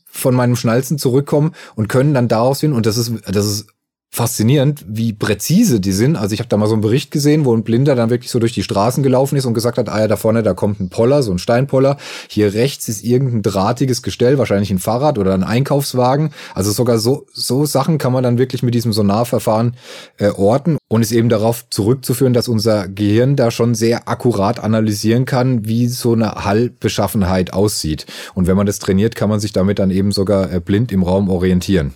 von 0.04 0.34
meinem 0.34 0.56
Schnalzen 0.56 0.98
zurückkommen 0.98 1.54
und 1.74 1.88
können 1.88 2.14
dann 2.14 2.28
daraus 2.28 2.60
hin, 2.60 2.74
und 2.74 2.86
das 2.86 2.98
ist, 2.98 3.12
das 3.26 3.46
ist 3.46 3.66
faszinierend, 4.14 4.84
wie 4.86 5.14
präzise 5.14 5.80
die 5.80 5.92
sind. 5.92 6.16
Also 6.16 6.34
ich 6.34 6.40
habe 6.40 6.48
da 6.48 6.58
mal 6.58 6.66
so 6.66 6.74
einen 6.74 6.82
Bericht 6.82 7.10
gesehen, 7.10 7.46
wo 7.46 7.56
ein 7.56 7.64
Blinder 7.64 7.94
dann 7.94 8.10
wirklich 8.10 8.30
so 8.30 8.38
durch 8.38 8.52
die 8.52 8.62
Straßen 8.62 9.02
gelaufen 9.02 9.36
ist 9.36 9.46
und 9.46 9.54
gesagt 9.54 9.78
hat, 9.78 9.88
ah 9.88 10.00
ja, 10.00 10.06
da 10.06 10.16
vorne, 10.16 10.42
da 10.42 10.52
kommt 10.52 10.80
ein 10.80 10.90
Poller, 10.90 11.22
so 11.22 11.32
ein 11.32 11.38
Steinpoller. 11.38 11.96
Hier 12.28 12.52
rechts 12.52 12.90
ist 12.90 13.02
irgendein 13.04 13.40
drahtiges 13.40 14.02
Gestell, 14.02 14.36
wahrscheinlich 14.36 14.70
ein 14.70 14.78
Fahrrad 14.78 15.16
oder 15.16 15.32
ein 15.32 15.44
Einkaufswagen. 15.44 16.30
Also 16.54 16.72
sogar 16.72 16.98
so, 16.98 17.24
so 17.32 17.64
Sachen 17.64 17.96
kann 17.96 18.12
man 18.12 18.22
dann 18.22 18.36
wirklich 18.36 18.62
mit 18.62 18.74
diesem 18.74 18.92
Sonarverfahren 18.92 19.76
äh, 20.18 20.28
orten 20.28 20.76
und 20.88 21.00
ist 21.00 21.12
eben 21.12 21.30
darauf 21.30 21.64
zurückzuführen, 21.70 22.34
dass 22.34 22.48
unser 22.48 22.88
Gehirn 22.88 23.34
da 23.34 23.50
schon 23.50 23.74
sehr 23.74 24.08
akkurat 24.08 24.60
analysieren 24.60 25.24
kann, 25.24 25.64
wie 25.64 25.88
so 25.88 26.12
eine 26.12 26.32
Hallbeschaffenheit 26.32 27.54
aussieht. 27.54 28.04
Und 28.34 28.46
wenn 28.46 28.58
man 28.58 28.66
das 28.66 28.78
trainiert, 28.78 29.16
kann 29.16 29.30
man 29.30 29.40
sich 29.40 29.54
damit 29.54 29.78
dann 29.78 29.90
eben 29.90 30.12
sogar 30.12 30.52
äh, 30.52 30.60
blind 30.60 30.92
im 30.92 31.02
Raum 31.02 31.30
orientieren 31.30 31.94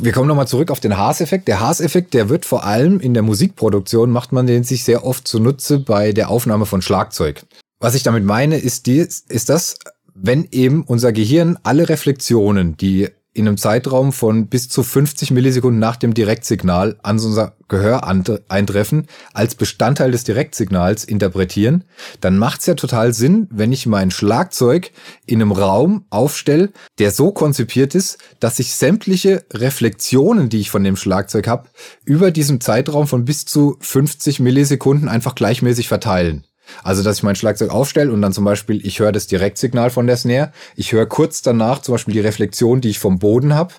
wir 0.00 0.12
kommen 0.12 0.28
nochmal 0.28 0.48
zurück 0.48 0.70
auf 0.70 0.80
den 0.80 0.96
Haas-Effekt. 0.96 1.48
Der 1.48 1.60
Haas-Effekt, 1.60 2.14
der 2.14 2.28
wird 2.28 2.44
vor 2.44 2.64
allem 2.64 3.00
in 3.00 3.14
der 3.14 3.22
Musikproduktion, 3.22 4.10
macht 4.10 4.32
man 4.32 4.46
den 4.46 4.64
sich 4.64 4.84
sehr 4.84 5.04
oft 5.04 5.26
zunutze 5.26 5.78
bei 5.78 6.12
der 6.12 6.28
Aufnahme 6.28 6.66
von 6.66 6.82
Schlagzeug. 6.82 7.44
Was 7.80 7.94
ich 7.94 8.02
damit 8.02 8.24
meine, 8.24 8.58
ist, 8.58 8.86
die, 8.86 8.98
ist 8.98 9.48
das, 9.48 9.76
wenn 10.14 10.48
eben 10.50 10.82
unser 10.82 11.12
Gehirn 11.12 11.58
alle 11.62 11.88
Reflexionen, 11.88 12.76
die 12.76 13.08
in 13.36 13.46
einem 13.46 13.58
Zeitraum 13.58 14.14
von 14.14 14.46
bis 14.46 14.70
zu 14.70 14.82
50 14.82 15.30
Millisekunden 15.30 15.78
nach 15.78 15.96
dem 15.96 16.14
Direktsignal 16.14 16.96
an 17.02 17.18
unser 17.18 17.52
Gehör 17.68 18.06
eintreffen, 18.48 19.08
als 19.34 19.56
Bestandteil 19.56 20.10
des 20.10 20.24
Direktsignals 20.24 21.04
interpretieren, 21.04 21.84
dann 22.22 22.38
macht 22.38 22.60
es 22.60 22.66
ja 22.66 22.74
total 22.74 23.12
Sinn, 23.12 23.46
wenn 23.50 23.72
ich 23.72 23.86
mein 23.86 24.10
Schlagzeug 24.10 24.90
in 25.26 25.42
einem 25.42 25.52
Raum 25.52 26.06
aufstelle, 26.08 26.70
der 26.98 27.10
so 27.10 27.30
konzipiert 27.30 27.94
ist, 27.94 28.18
dass 28.40 28.56
sich 28.56 28.74
sämtliche 28.74 29.44
Reflexionen, 29.52 30.48
die 30.48 30.60
ich 30.60 30.70
von 30.70 30.82
dem 30.82 30.96
Schlagzeug 30.96 31.46
habe, 31.46 31.68
über 32.06 32.30
diesem 32.30 32.62
Zeitraum 32.62 33.06
von 33.06 33.26
bis 33.26 33.44
zu 33.44 33.76
50 33.80 34.40
Millisekunden 34.40 35.08
einfach 35.08 35.34
gleichmäßig 35.34 35.88
verteilen. 35.88 36.44
Also, 36.82 37.02
dass 37.02 37.18
ich 37.18 37.22
mein 37.22 37.36
Schlagzeug 37.36 37.70
aufstelle 37.70 38.12
und 38.12 38.22
dann 38.22 38.32
zum 38.32 38.44
Beispiel, 38.44 38.84
ich 38.84 39.00
höre 39.00 39.12
das 39.12 39.26
Direktsignal 39.26 39.90
von 39.90 40.06
der 40.06 40.16
Snare, 40.16 40.52
ich 40.74 40.92
höre 40.92 41.06
kurz 41.06 41.42
danach 41.42 41.82
zum 41.82 41.94
Beispiel 41.94 42.14
die 42.14 42.20
Reflexion, 42.20 42.80
die 42.80 42.90
ich 42.90 42.98
vom 42.98 43.18
Boden 43.18 43.54
habe. 43.54 43.74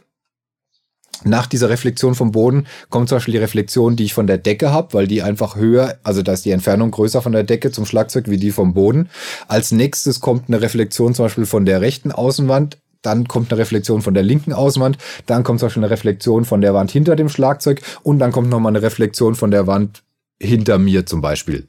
Nach 1.23 1.47
dieser 1.47 1.69
Reflexion 1.69 2.15
vom 2.15 2.31
Boden 2.31 2.67
kommt 2.89 3.09
zum 3.09 3.17
Beispiel 3.17 3.33
die 3.33 3.39
Reflexion, 3.39 3.95
die 3.95 4.03
ich 4.03 4.13
von 4.13 4.27
der 4.27 4.37
Decke 4.37 4.71
habe, 4.71 4.93
weil 4.93 5.07
die 5.07 5.23
einfach 5.23 5.55
höher, 5.55 5.97
also 6.03 6.21
da 6.21 6.33
ist 6.33 6.45
die 6.45 6.51
Entfernung 6.51 6.91
größer 6.91 7.21
von 7.21 7.31
der 7.31 7.43
Decke 7.43 7.71
zum 7.71 7.85
Schlagzeug 7.85 8.29
wie 8.29 8.37
die 8.37 8.51
vom 8.51 8.73
Boden. 8.73 9.09
Als 9.47 9.71
nächstes 9.71 10.19
kommt 10.19 10.47
eine 10.47 10.61
Reflexion 10.61 11.15
zum 11.15 11.25
Beispiel 11.25 11.47
von 11.47 11.65
der 11.65 11.81
rechten 11.81 12.11
Außenwand, 12.11 12.77
dann 13.01 13.27
kommt 13.27 13.51
eine 13.51 13.59
Reflexion 13.59 14.01
von 14.01 14.13
der 14.13 14.23
linken 14.23 14.53
Außenwand, 14.53 14.97
dann 15.25 15.43
kommt 15.43 15.59
zum 15.59 15.67
Beispiel 15.67 15.83
eine 15.83 15.91
Reflexion 15.91 16.45
von 16.45 16.61
der 16.61 16.73
Wand 16.73 16.91
hinter 16.91 17.15
dem 17.15 17.29
Schlagzeug 17.29 17.81
und 18.03 18.19
dann 18.19 18.31
kommt 18.31 18.49
nochmal 18.49 18.71
eine 18.71 18.81
Reflexion 18.81 19.35
von 19.35 19.49
der 19.49 19.65
Wand 19.65 20.03
hinter 20.39 20.77
mir 20.77 21.05
zum 21.05 21.21
Beispiel. 21.21 21.67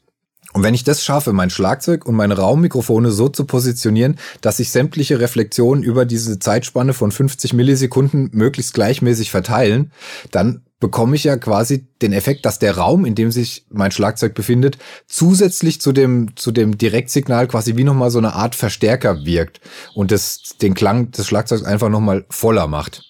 Und 0.54 0.62
wenn 0.62 0.74
ich 0.74 0.84
das 0.84 1.04
schaffe, 1.04 1.32
mein 1.32 1.50
Schlagzeug 1.50 2.06
und 2.06 2.14
meine 2.14 2.36
Raummikrofone 2.38 3.10
so 3.10 3.28
zu 3.28 3.44
positionieren, 3.44 4.18
dass 4.40 4.56
sich 4.56 4.70
sämtliche 4.70 5.20
Reflexionen 5.20 5.82
über 5.82 6.06
diese 6.06 6.38
Zeitspanne 6.38 6.94
von 6.94 7.12
50 7.12 7.52
Millisekunden 7.52 8.30
möglichst 8.32 8.72
gleichmäßig 8.72 9.30
verteilen, 9.30 9.92
dann 10.30 10.62
bekomme 10.80 11.16
ich 11.16 11.24
ja 11.24 11.36
quasi 11.36 11.88
den 12.00 12.12
Effekt, 12.12 12.46
dass 12.46 12.58
der 12.58 12.76
Raum, 12.76 13.04
in 13.04 13.14
dem 13.14 13.32
sich 13.32 13.66
mein 13.68 13.90
Schlagzeug 13.90 14.34
befindet, 14.34 14.78
zusätzlich 15.06 15.80
zu 15.80 15.92
dem, 15.92 16.36
zu 16.36 16.52
dem 16.52 16.78
Direktsignal 16.78 17.48
quasi 17.48 17.76
wie 17.76 17.84
nochmal 17.84 18.10
so 18.10 18.18
eine 18.18 18.34
Art 18.34 18.54
Verstärker 18.54 19.24
wirkt 19.24 19.60
und 19.94 20.12
das, 20.12 20.54
den 20.62 20.74
Klang 20.74 21.10
des 21.10 21.26
Schlagzeugs 21.26 21.64
einfach 21.64 21.88
nochmal 21.88 22.24
voller 22.30 22.68
macht. 22.68 23.02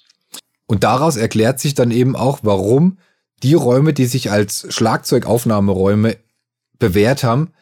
Und 0.66 0.83
daraus 0.83 1.16
erklärt 1.16 1.61
sich 1.61 1.75
dann 1.75 1.90
eben 1.90 2.16
auch, 2.16 2.40
warum 2.42 2.99
die 3.42 3.54
Räume, 3.54 3.92
die 3.92 4.07
sich 4.07 4.30
als 4.30 4.66
Schlagzeugaufnahmeräume 4.71 6.16
bewährt 6.78 7.25
haben, 7.25 7.52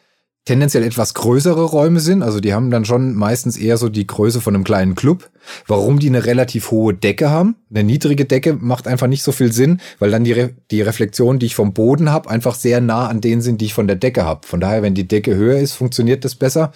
tendenziell 0.45 0.83
etwas 0.83 1.13
größere 1.13 1.63
Räume 1.63 1.99
sind. 1.99 2.23
Also 2.23 2.39
die 2.39 2.53
haben 2.53 2.71
dann 2.71 2.85
schon 2.85 3.13
meistens 3.13 3.57
eher 3.57 3.77
so 3.77 3.89
die 3.89 4.07
Größe 4.07 4.39
von 4.39 4.55
einem 4.55 4.63
kleinen 4.63 4.95
Club. 4.95 5.29
Warum 5.67 5.99
die 5.99 6.07
eine 6.07 6.25
relativ 6.25 6.71
hohe 6.71 6.93
Decke 6.93 7.29
haben? 7.29 7.57
Eine 7.69 7.83
niedrige 7.83 8.25
Decke 8.25 8.53
macht 8.53 8.87
einfach 8.87 9.07
nicht 9.07 9.23
so 9.23 9.31
viel 9.31 9.51
Sinn, 9.51 9.81
weil 9.99 10.11
dann 10.11 10.23
die, 10.23 10.31
Re 10.31 10.53
die 10.71 10.81
Reflexionen, 10.81 11.39
die 11.39 11.47
ich 11.47 11.55
vom 11.55 11.73
Boden 11.73 12.11
habe, 12.11 12.29
einfach 12.29 12.55
sehr 12.55 12.79
nah 12.79 13.07
an 13.07 13.19
denen 13.19 13.41
sind, 13.41 13.59
die 13.59 13.65
ich 13.65 13.73
von 13.73 13.87
der 13.87 13.97
Decke 13.97 14.23
habe. 14.23 14.47
Von 14.47 14.61
daher, 14.61 14.81
wenn 14.81 14.93
die 14.93 15.07
Decke 15.07 15.35
höher 15.35 15.59
ist, 15.59 15.73
funktioniert 15.73 16.23
das 16.23 16.35
besser. 16.35 16.71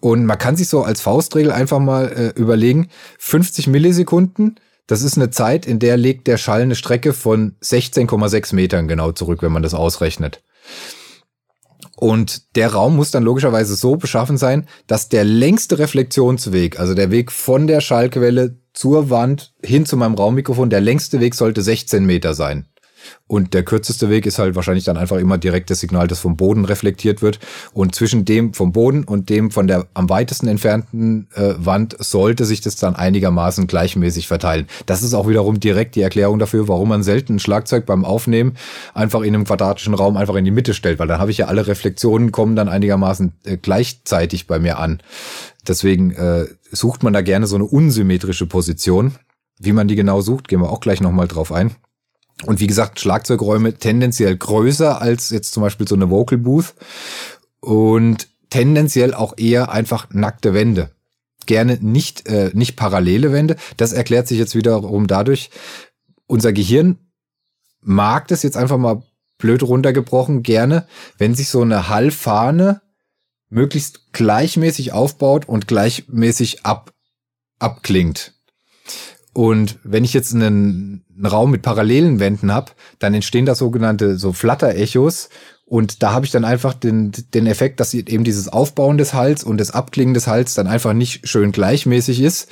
Und 0.00 0.26
man 0.26 0.36
kann 0.36 0.56
sich 0.56 0.68
so 0.68 0.82
als 0.82 1.00
Faustregel 1.00 1.52
einfach 1.52 1.78
mal 1.78 2.08
äh, 2.08 2.38
überlegen, 2.38 2.88
50 3.18 3.68
Millisekunden, 3.68 4.56
das 4.86 5.02
ist 5.02 5.16
eine 5.16 5.30
Zeit, 5.30 5.64
in 5.64 5.78
der 5.78 5.96
legt 5.96 6.26
der 6.26 6.36
Schall 6.36 6.60
eine 6.60 6.74
Strecke 6.74 7.14
von 7.14 7.54
16,6 7.62 8.54
Metern 8.54 8.86
genau 8.86 9.12
zurück, 9.12 9.40
wenn 9.42 9.52
man 9.52 9.62
das 9.62 9.72
ausrechnet. 9.72 10.42
Und 11.96 12.56
der 12.56 12.72
Raum 12.72 12.96
muss 12.96 13.10
dann 13.10 13.22
logischerweise 13.22 13.76
so 13.76 13.96
beschaffen 13.96 14.36
sein, 14.36 14.66
dass 14.86 15.08
der 15.08 15.24
längste 15.24 15.78
Reflexionsweg, 15.78 16.78
also 16.78 16.94
der 16.94 17.10
Weg 17.10 17.30
von 17.30 17.66
der 17.66 17.80
Schallquelle 17.80 18.58
zur 18.72 19.10
Wand 19.10 19.54
hin 19.62 19.86
zu 19.86 19.96
meinem 19.96 20.14
Raummikrofon, 20.14 20.70
der 20.70 20.80
längste 20.80 21.20
Weg 21.20 21.34
sollte 21.34 21.62
16 21.62 22.04
Meter 22.04 22.34
sein. 22.34 22.66
Und 23.26 23.54
der 23.54 23.62
kürzeste 23.62 24.10
Weg 24.10 24.26
ist 24.26 24.38
halt 24.38 24.54
wahrscheinlich 24.54 24.84
dann 24.84 24.96
einfach 24.96 25.16
immer 25.16 25.38
direkt 25.38 25.70
das 25.70 25.80
Signal, 25.80 26.08
das 26.08 26.20
vom 26.20 26.36
Boden 26.36 26.64
reflektiert 26.64 27.22
wird. 27.22 27.38
Und 27.72 27.94
zwischen 27.94 28.24
dem 28.24 28.54
vom 28.54 28.72
Boden 28.72 29.04
und 29.04 29.30
dem 29.30 29.50
von 29.50 29.66
der 29.66 29.86
am 29.94 30.08
weitesten 30.10 30.48
entfernten 30.48 31.28
äh, 31.34 31.54
Wand 31.56 31.96
sollte 31.98 32.44
sich 32.44 32.60
das 32.60 32.76
dann 32.76 32.96
einigermaßen 32.96 33.66
gleichmäßig 33.66 34.28
verteilen. 34.28 34.66
Das 34.86 35.02
ist 35.02 35.14
auch 35.14 35.28
wiederum 35.28 35.60
direkt 35.60 35.94
die 35.94 36.02
Erklärung 36.02 36.38
dafür, 36.38 36.68
warum 36.68 36.88
man 36.88 37.02
selten 37.02 37.36
ein 37.36 37.38
Schlagzeug 37.38 37.86
beim 37.86 38.04
Aufnehmen 38.04 38.56
einfach 38.92 39.22
in 39.22 39.34
einem 39.34 39.44
quadratischen 39.44 39.94
Raum 39.94 40.16
einfach 40.16 40.34
in 40.34 40.44
die 40.44 40.50
Mitte 40.50 40.74
stellt, 40.74 40.98
weil 40.98 41.08
dann 41.08 41.20
habe 41.20 41.30
ich 41.30 41.38
ja 41.38 41.46
alle 41.46 41.66
Reflexionen 41.66 42.32
kommen 42.32 42.56
dann 42.56 42.68
einigermaßen 42.68 43.32
äh, 43.44 43.56
gleichzeitig 43.56 44.46
bei 44.46 44.58
mir 44.58 44.78
an. 44.78 45.00
Deswegen 45.66 46.12
äh, 46.12 46.46
sucht 46.70 47.02
man 47.02 47.12
da 47.12 47.22
gerne 47.22 47.46
so 47.46 47.56
eine 47.56 47.64
unsymmetrische 47.64 48.46
Position. 48.46 49.14
Wie 49.58 49.72
man 49.72 49.88
die 49.88 49.96
genau 49.96 50.20
sucht, 50.20 50.48
gehen 50.48 50.60
wir 50.60 50.70
auch 50.70 50.80
gleich 50.80 51.00
nochmal 51.00 51.28
drauf 51.28 51.52
ein. 51.52 51.74
Und 52.42 52.60
wie 52.60 52.66
gesagt, 52.66 53.00
Schlagzeugräume 53.00 53.74
tendenziell 53.74 54.36
größer 54.36 55.00
als 55.00 55.30
jetzt 55.30 55.52
zum 55.52 55.62
Beispiel 55.62 55.88
so 55.88 55.94
eine 55.94 56.10
Vocal 56.10 56.38
Booth 56.38 56.74
und 57.60 58.28
tendenziell 58.50 59.14
auch 59.14 59.34
eher 59.36 59.70
einfach 59.70 60.08
nackte 60.10 60.52
Wände. 60.52 60.90
Gerne 61.46 61.78
nicht, 61.80 62.28
äh, 62.28 62.50
nicht 62.54 62.76
parallele 62.76 63.32
Wände. 63.32 63.56
Das 63.76 63.92
erklärt 63.92 64.28
sich 64.28 64.38
jetzt 64.38 64.54
wiederum 64.54 65.06
dadurch, 65.06 65.50
unser 66.26 66.52
Gehirn 66.52 66.98
mag 67.80 68.28
das 68.28 68.42
jetzt 68.42 68.56
einfach 68.56 68.78
mal 68.78 69.02
blöd 69.38 69.62
runtergebrochen 69.62 70.42
gerne, 70.42 70.86
wenn 71.18 71.34
sich 71.34 71.48
so 71.48 71.62
eine 71.62 71.88
Hallfahne 71.88 72.80
möglichst 73.50 74.12
gleichmäßig 74.12 74.92
aufbaut 74.92 75.46
und 75.48 75.68
gleichmäßig 75.68 76.64
ab, 76.64 76.92
abklingt. 77.58 78.34
Und 79.34 79.80
wenn 79.82 80.04
ich 80.04 80.14
jetzt 80.14 80.32
einen, 80.32 81.04
einen 81.14 81.26
Raum 81.26 81.50
mit 81.50 81.62
parallelen 81.62 82.20
Wänden 82.20 82.52
habe, 82.52 82.72
dann 83.00 83.14
entstehen 83.14 83.44
da 83.44 83.56
sogenannte 83.56 84.16
so 84.16 84.32
Flatter-Echos. 84.32 85.28
Und 85.66 86.02
da 86.04 86.12
habe 86.12 86.24
ich 86.24 86.30
dann 86.30 86.44
einfach 86.44 86.72
den, 86.72 87.10
den 87.34 87.46
Effekt, 87.46 87.80
dass 87.80 87.94
eben 87.94 88.22
dieses 88.22 88.48
Aufbauen 88.48 88.96
des 88.96 89.12
Hals 89.12 89.42
und 89.42 89.58
das 89.58 89.72
Abklingen 89.72 90.14
des 90.14 90.28
Hals 90.28 90.54
dann 90.54 90.68
einfach 90.68 90.92
nicht 90.92 91.26
schön 91.28 91.50
gleichmäßig 91.50 92.20
ist. 92.20 92.48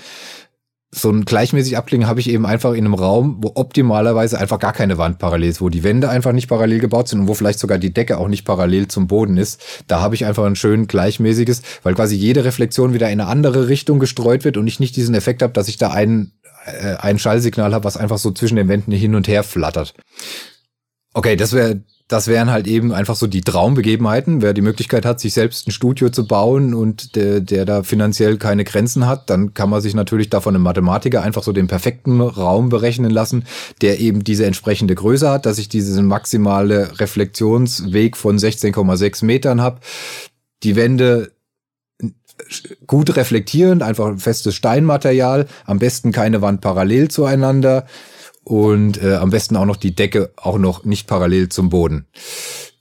So 0.95 1.09
ein 1.09 1.25
gleichmäßig 1.25 1.79
Abklingen 1.79 2.09
habe 2.09 2.21
ich 2.21 2.29
eben 2.29 2.45
einfach 2.45 2.73
in 2.73 2.85
einem 2.85 2.95
Raum, 2.95 3.39
wo 3.41 3.53
optimalerweise 3.55 4.39
einfach 4.39 4.59
gar 4.59 4.73
keine 4.73 4.99
Wand 4.99 5.19
parallel 5.19 5.51
ist, 5.51 5.61
wo 5.61 5.69
die 5.69 5.85
Wände 5.85 6.11
einfach 6.11 6.33
nicht 6.33 6.49
parallel 6.49 6.81
gebaut 6.81 7.09
sind 7.09 7.21
und 7.21 7.29
wo 7.29 7.35
vielleicht 7.35 7.61
sogar 7.61 7.79
die 7.79 7.95
Decke 7.95 8.19
auch 8.19 8.29
nicht 8.29 8.45
parallel 8.45 8.89
zum 8.89 9.07
Boden 9.07 9.37
ist. 9.37 9.63
Da 9.87 10.01
habe 10.01 10.17
ich 10.17 10.27
einfach 10.27 10.45
ein 10.45 10.57
schön 10.57 10.89
gleichmäßiges, 10.89 11.63
weil 11.83 11.95
quasi 11.95 12.17
jede 12.17 12.45
Reflexion 12.45 12.93
wieder 12.93 13.07
in 13.07 13.21
eine 13.21 13.31
andere 13.31 13.69
Richtung 13.69 14.01
gestreut 14.01 14.45
wird 14.45 14.57
und 14.57 14.67
ich 14.67 14.81
nicht 14.81 14.97
diesen 14.97 15.15
Effekt 15.15 15.43
habe, 15.43 15.53
dass 15.53 15.69
ich 15.69 15.79
da 15.79 15.93
einen 15.93 16.33
äh, 16.65 16.97
ein 16.97 17.19
Schallsignal 17.19 17.75
habe, 17.75 17.85
was 17.85 17.97
einfach 17.97 18.19
so 18.19 18.31
zwischen 18.31 18.57
den 18.57 18.69
Wänden 18.69 18.93
hin 18.93 19.15
und 19.15 19.29
her 19.29 19.43
flattert. 19.43 19.95
Okay, 21.15 21.37
das 21.37 21.53
wäre 21.53 21.83
das 22.13 22.29
wären 22.29 22.51
halt 22.51 22.67
eben 22.67 22.93
einfach 22.93 23.17
so 23.17 23.27
die 23.27 23.41
Traumbegebenheiten. 23.41 24.43
Wer 24.43 24.53
die 24.53 24.61
Möglichkeit 24.61 25.07
hat, 25.07 25.19
sich 25.19 25.33
selbst 25.33 25.67
ein 25.67 25.71
Studio 25.71 26.11
zu 26.11 26.27
bauen 26.27 26.75
und 26.75 27.17
der, 27.17 27.41
der 27.41 27.65
da 27.65 27.83
finanziell 27.85 28.37
keine 28.37 28.65
Grenzen 28.65 29.07
hat, 29.07 29.31
dann 29.31 29.55
kann 29.55 29.71
man 29.71 29.81
sich 29.81 29.95
natürlich 29.95 30.29
davon 30.29 30.55
einem 30.55 30.63
Mathematiker 30.63 31.23
einfach 31.23 31.43
so 31.43 31.53
den 31.53 31.69
perfekten 31.69 32.21
Raum 32.21 32.69
berechnen 32.69 33.11
lassen, 33.11 33.45
der 33.81 33.99
eben 33.99 34.25
diese 34.25 34.45
entsprechende 34.45 34.95
Größe 34.95 35.31
hat, 35.31 35.47
dass 35.47 35.59
ich 35.59 35.71
diesen 35.71 36.07
maximale 36.07 37.01
Reflexionsweg 37.01 38.19
von 38.19 38.37
16,6 38.37 39.25
Metern 39.25 39.63
habe. 39.63 39.81
Die 40.65 40.77
Wände 40.77 41.32
gut 42.87 43.17
reflektierend, 43.17 43.83
einfach 43.83 44.07
ein 44.07 44.19
festes 44.19 44.55
Steinmaterial, 44.55 45.47
am 45.65 45.79
besten 45.79 46.13
keine 46.13 46.43
Wand 46.43 46.61
parallel 46.61 47.09
zueinander 47.09 47.87
und 48.45 49.03
äh, 49.03 49.15
am 49.15 49.31
besten 49.31 49.57
auch 49.57 49.67
noch 49.67 49.77
die 49.77 49.95
Decke 49.95 50.33
auch 50.37 50.59
noch 50.59 50.85
nicht 50.85 51.07
parallel 51.07 51.49
zum 51.49 51.69
Boden. 51.69 52.07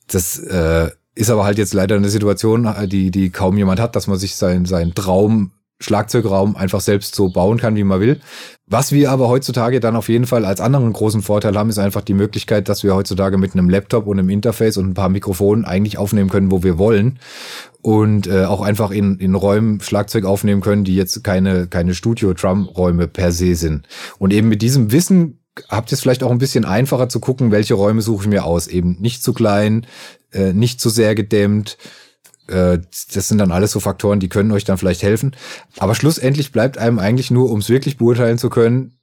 Das 0.08 0.39
äh, 0.39 0.89
ist 1.15 1.29
aber 1.29 1.43
halt 1.43 1.58
jetzt 1.58 1.74
leider 1.74 1.96
eine 1.96 2.10
Situation, 2.10 2.67
die, 2.88 3.12
die 3.12 3.29
kaum 3.29 3.58
jemand 3.58 3.79
hat, 3.79 3.96
dass 3.96 4.08
man 4.08 4.17
sich 4.17 4.36
sein, 4.36 4.65
sein 4.65 4.93
Traum 4.96 5.51
Schlagzeugraum 5.81 6.55
einfach 6.55 6.79
selbst 6.79 7.15
so 7.15 7.29
bauen 7.29 7.58
kann, 7.58 7.75
wie 7.75 7.84
man 7.84 8.00
will. 8.00 8.22
Was 8.67 8.91
wir 8.91 9.12
aber 9.12 9.27
heutzutage 9.27 9.79
dann 9.79 9.96
auf 9.96 10.08
jeden 10.08 10.27
Fall 10.27 10.46
als 10.46 10.62
anderen 10.62 10.93
großen 10.93 11.22
Vorteil 11.22 11.58
haben, 11.58 11.70
ist 11.70 11.79
einfach 11.79 12.01
die 12.01 12.13
Möglichkeit, 12.13 12.70
dass 12.70 12.84
wir 12.84 12.96
heutzutage 12.96 13.38
mit 13.38 13.53
einem 13.53 13.70
Laptop 13.70 14.08
und 14.08 14.20
einem 14.20 14.29
Interface 14.29 14.77
und 14.77 14.89
ein 14.89 14.93
paar 14.93 15.10
Mikrofonen 15.10 15.65
eigentlich 15.65 15.98
aufnehmen 15.98 16.29
können, 16.29 16.51
wo 16.51 16.63
wir 16.63 16.77
wollen. 16.77 17.20
Und 17.82 18.28
äh, 18.28 18.46
auch 18.46 18.62
einfach 18.62 18.92
in, 18.92 19.18
in 19.18 19.34
Räumen 19.34 19.82
Schlagzeug 19.82 20.26
aufnehmen 20.26 20.62
können, 20.62 20.84
die 20.84 20.96
jetzt 20.96 21.24
keine, 21.24 21.68
keine 21.68 21.96
Studio-Drum-Räume 21.96 23.08
per 23.08 23.32
se 23.32 23.56
sind. 23.56 23.88
Und 24.20 24.34
eben 24.34 24.50
mit 24.50 24.62
diesem 24.62 24.92
Wissen 24.92 25.40
habt 25.68 25.92
ihr 25.92 25.96
es 25.96 26.02
vielleicht 26.02 26.24
auch 26.24 26.32
ein 26.32 26.38
bisschen 26.38 26.64
einfacher 26.64 27.10
zu 27.10 27.20
gucken, 27.20 27.52
welche 27.52 27.74
Räume 27.74 28.02
suche 28.02 28.24
ich 28.24 28.30
mir 28.30 28.46
aus. 28.46 28.68
Eben 28.68 28.98
nicht 29.00 29.24
zu 29.24 29.34
klein, 29.34 29.88
äh, 30.32 30.54
nicht 30.54 30.80
zu 30.80 30.90
sehr 30.90 31.16
gedämmt, 31.16 31.78
äh, 32.52 32.80
das 33.14 33.28
sind 33.28 33.38
dann 33.38 33.52
alles 33.52 33.72
so 33.72 33.80
Faktoren, 33.80 34.20
die 34.20 34.30
können 34.30 34.52
euch 34.52 34.66
dann 34.66 34.78
vielleicht 34.78 35.04
helfen. 35.04 35.36
Aber 35.78 35.96
schlussendlich 35.96 36.52
bleibt 36.52 36.78
einem 36.78 37.00
eigentlich 37.00 37.32
nur, 37.32 37.50
um 37.50 37.60
es 37.60 37.70
wirklich 37.70 37.98
beurteilen 37.98 38.38
zu 38.38 38.50
können, 38.50 38.98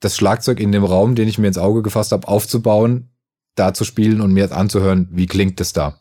das 0.00 0.16
Schlagzeug 0.16 0.60
in 0.60 0.72
dem 0.72 0.84
Raum, 0.84 1.14
den 1.14 1.28
ich 1.28 1.38
mir 1.38 1.48
ins 1.48 1.58
Auge 1.58 1.82
gefasst 1.82 2.12
habe, 2.12 2.28
aufzubauen, 2.28 3.10
da 3.54 3.74
zu 3.74 3.84
spielen 3.84 4.20
und 4.20 4.32
mir 4.32 4.50
anzuhören, 4.52 5.08
wie 5.10 5.26
klingt 5.26 5.60
es 5.60 5.72
da. 5.72 5.98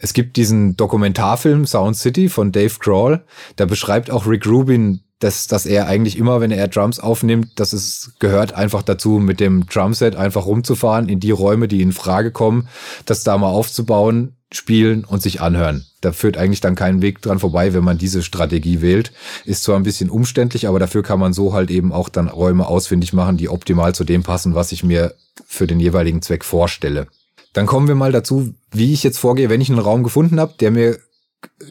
Es 0.00 0.12
gibt 0.12 0.36
diesen 0.36 0.76
Dokumentarfilm 0.76 1.66
Sound 1.66 1.96
City 1.96 2.28
von 2.28 2.52
Dave 2.52 2.74
Grohl, 2.78 3.24
da 3.56 3.66
beschreibt 3.66 4.10
auch 4.10 4.26
Rick 4.26 4.46
Rubin, 4.46 5.00
dass, 5.20 5.46
dass 5.46 5.64
er 5.64 5.86
eigentlich 5.86 6.18
immer, 6.18 6.40
wenn 6.40 6.50
er 6.50 6.68
Drums 6.68 7.00
aufnimmt, 7.00 7.58
dass 7.58 7.72
es 7.72 8.12
gehört 8.18 8.52
einfach 8.52 8.82
dazu, 8.82 9.20
mit 9.20 9.40
dem 9.40 9.66
Drumset 9.66 10.16
einfach 10.16 10.44
rumzufahren 10.46 11.08
in 11.08 11.20
die 11.20 11.30
Räume, 11.30 11.68
die 11.68 11.82
in 11.82 11.92
Frage 11.92 12.30
kommen, 12.30 12.68
das 13.06 13.24
da 13.24 13.38
mal 13.38 13.48
aufzubauen, 13.48 14.36
spielen 14.52 15.04
und 15.04 15.22
sich 15.22 15.40
anhören. 15.40 15.86
Da 16.04 16.12
führt 16.12 16.36
eigentlich 16.36 16.60
dann 16.60 16.74
kein 16.74 17.00
Weg 17.00 17.22
dran 17.22 17.38
vorbei, 17.38 17.72
wenn 17.72 17.84
man 17.84 17.96
diese 17.96 18.22
Strategie 18.22 18.82
wählt. 18.82 19.12
Ist 19.44 19.62
zwar 19.62 19.76
ein 19.76 19.84
bisschen 19.84 20.10
umständlich, 20.10 20.68
aber 20.68 20.78
dafür 20.78 21.02
kann 21.02 21.18
man 21.18 21.32
so 21.32 21.54
halt 21.54 21.70
eben 21.70 21.92
auch 21.92 22.08
dann 22.08 22.28
Räume 22.28 22.66
ausfindig 22.66 23.12
machen, 23.12 23.36
die 23.36 23.48
optimal 23.48 23.94
zu 23.94 24.04
dem 24.04 24.22
passen, 24.22 24.54
was 24.54 24.72
ich 24.72 24.84
mir 24.84 25.14
für 25.46 25.66
den 25.66 25.80
jeweiligen 25.80 26.20
Zweck 26.20 26.44
vorstelle. 26.44 27.06
Dann 27.54 27.66
kommen 27.66 27.88
wir 27.88 27.94
mal 27.94 28.12
dazu, 28.12 28.52
wie 28.72 28.92
ich 28.92 29.02
jetzt 29.02 29.18
vorgehe, 29.18 29.48
wenn 29.48 29.60
ich 29.60 29.70
einen 29.70 29.78
Raum 29.78 30.02
gefunden 30.02 30.40
habe, 30.40 30.54
der 30.60 30.70
mir 30.70 30.98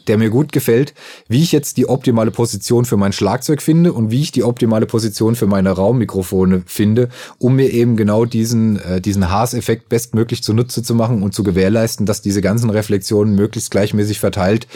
der 0.08 0.18
mir 0.18 0.30
gut 0.30 0.52
gefällt, 0.52 0.94
wie 1.28 1.42
ich 1.42 1.52
jetzt 1.52 1.76
die 1.76 1.88
optimale 1.88 2.30
Position 2.30 2.84
für 2.84 2.96
mein 2.96 3.12
Schlagzeug 3.12 3.62
finde 3.62 3.92
und 3.92 4.10
wie 4.10 4.22
ich 4.22 4.32
die 4.32 4.44
optimale 4.44 4.86
Position 4.86 5.36
für 5.36 5.46
meine 5.46 5.70
Raummikrofone 5.70 6.62
finde, 6.66 7.08
um 7.38 7.56
mir 7.56 7.70
eben 7.70 7.96
genau 7.96 8.24
diesen, 8.24 8.78
äh, 8.80 9.00
diesen 9.00 9.30
Haas-Effekt 9.30 9.88
bestmöglich 9.88 10.42
zunutze 10.42 10.82
zu 10.82 10.94
machen 10.94 11.22
und 11.22 11.34
zu 11.34 11.42
gewährleisten, 11.42 12.06
dass 12.06 12.22
diese 12.22 12.40
ganzen 12.40 12.70
Reflexionen 12.70 13.34
möglichst 13.34 13.70
gleichmäßig 13.70 14.20
verteilt 14.20 14.66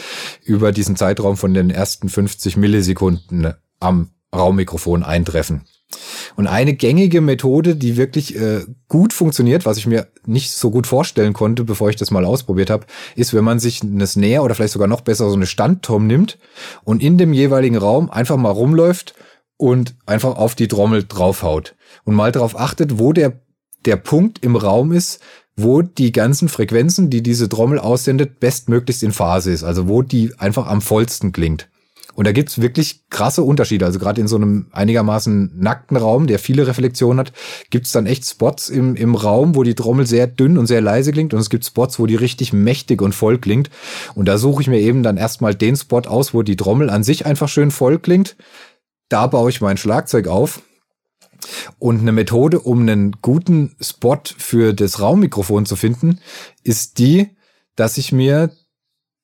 über 0.43 0.71
diesen 0.71 0.95
Zeitraum 0.95 1.37
von 1.37 1.53
den 1.53 1.69
ersten 1.69 2.09
50 2.09 2.57
Millisekunden 2.57 3.53
am 3.79 4.09
Raummikrofon 4.33 5.03
eintreffen. 5.03 5.65
Und 6.35 6.47
eine 6.47 6.73
gängige 6.73 7.21
Methode, 7.21 7.75
die 7.75 7.97
wirklich 7.97 8.35
äh, 8.35 8.61
gut 8.87 9.13
funktioniert, 9.13 9.65
was 9.65 9.77
ich 9.77 9.87
mir 9.87 10.07
nicht 10.25 10.51
so 10.51 10.71
gut 10.71 10.87
vorstellen 10.87 11.33
konnte, 11.33 11.63
bevor 11.63 11.89
ich 11.89 11.95
das 11.95 12.11
mal 12.11 12.25
ausprobiert 12.25 12.69
habe, 12.69 12.85
ist, 13.15 13.33
wenn 13.33 13.43
man 13.43 13.59
sich 13.59 13.81
eine 13.81 14.07
Snare 14.07 14.41
oder 14.41 14.55
vielleicht 14.55 14.73
sogar 14.73 14.87
noch 14.87 15.01
besser 15.01 15.29
so 15.29 15.35
eine 15.35 15.47
Standtom 15.47 16.07
nimmt 16.07 16.37
und 16.83 17.01
in 17.01 17.17
dem 17.17 17.33
jeweiligen 17.33 17.77
Raum 17.77 18.09
einfach 18.09 18.37
mal 18.37 18.51
rumläuft 18.51 19.15
und 19.57 19.95
einfach 20.05 20.37
auf 20.37 20.55
die 20.55 20.67
Trommel 20.67 21.05
draufhaut 21.07 21.75
und 22.05 22.15
mal 22.15 22.31
darauf 22.31 22.57
achtet, 22.59 22.99
wo 22.99 23.13
der 23.13 23.41
der 23.85 23.95
Punkt 23.95 24.43
im 24.43 24.55
Raum 24.55 24.91
ist, 24.91 25.19
wo 25.55 25.81
die 25.81 26.11
ganzen 26.11 26.49
Frequenzen, 26.49 27.09
die 27.09 27.21
diese 27.21 27.49
Trommel 27.49 27.79
aussendet, 27.79 28.39
bestmöglichst 28.39 29.03
in 29.03 29.11
Phase 29.11 29.51
ist, 29.51 29.63
also 29.63 29.87
wo 29.87 30.01
die 30.01 30.33
einfach 30.37 30.67
am 30.67 30.81
vollsten 30.81 31.31
klingt. 31.31 31.69
Und 32.19 32.25
da 32.25 32.33
gibt's 32.33 32.59
wirklich 32.59 33.07
krasse 33.09 33.43
Unterschiede. 33.43 33.85
Also 33.85 33.97
gerade 33.97 34.19
in 34.19 34.27
so 34.27 34.35
einem 34.35 34.67
einigermaßen 34.73 35.57
nackten 35.57 35.95
Raum, 35.95 36.27
der 36.27 36.37
viele 36.37 36.67
Reflexionen 36.67 37.17
hat, 37.17 37.31
gibt's 37.69 37.93
dann 37.93 38.05
echt 38.05 38.25
Spots 38.25 38.67
im, 38.67 38.97
im 38.97 39.15
Raum, 39.15 39.55
wo 39.55 39.63
die 39.63 39.73
Trommel 39.73 40.05
sehr 40.05 40.27
dünn 40.27 40.57
und 40.57 40.67
sehr 40.67 40.81
leise 40.81 41.13
klingt. 41.13 41.33
Und 41.33 41.39
es 41.39 41.49
gibt 41.49 41.63
Spots, 41.63 41.97
wo 41.97 42.07
die 42.07 42.15
richtig 42.15 42.51
mächtig 42.51 43.01
und 43.01 43.15
voll 43.15 43.37
klingt. 43.37 43.69
Und 44.15 44.25
da 44.25 44.37
suche 44.37 44.61
ich 44.61 44.67
mir 44.67 44.81
eben 44.81 45.01
dann 45.01 45.15
erstmal 45.15 45.55
den 45.55 45.77
Spot 45.77 46.01
aus, 46.01 46.33
wo 46.33 46.41
die 46.41 46.57
Trommel 46.57 46.89
an 46.89 47.05
sich 47.05 47.25
einfach 47.25 47.47
schön 47.47 47.71
voll 47.71 47.99
klingt. 47.99 48.35
Da 49.07 49.27
baue 49.27 49.49
ich 49.49 49.61
mein 49.61 49.77
Schlagzeug 49.77 50.27
auf. 50.27 50.61
Und 51.77 52.01
eine 52.01 52.11
Methode, 52.11 52.59
um 52.59 52.81
einen 52.81 53.13
guten 53.21 53.77
Spot 53.79 54.19
für 54.37 54.73
das 54.73 54.99
Raummikrofon 54.99 55.65
zu 55.65 55.77
finden, 55.77 56.19
ist 56.63 56.99
die, 56.99 57.29
dass 57.77 57.97
ich 57.97 58.11
mir 58.11 58.51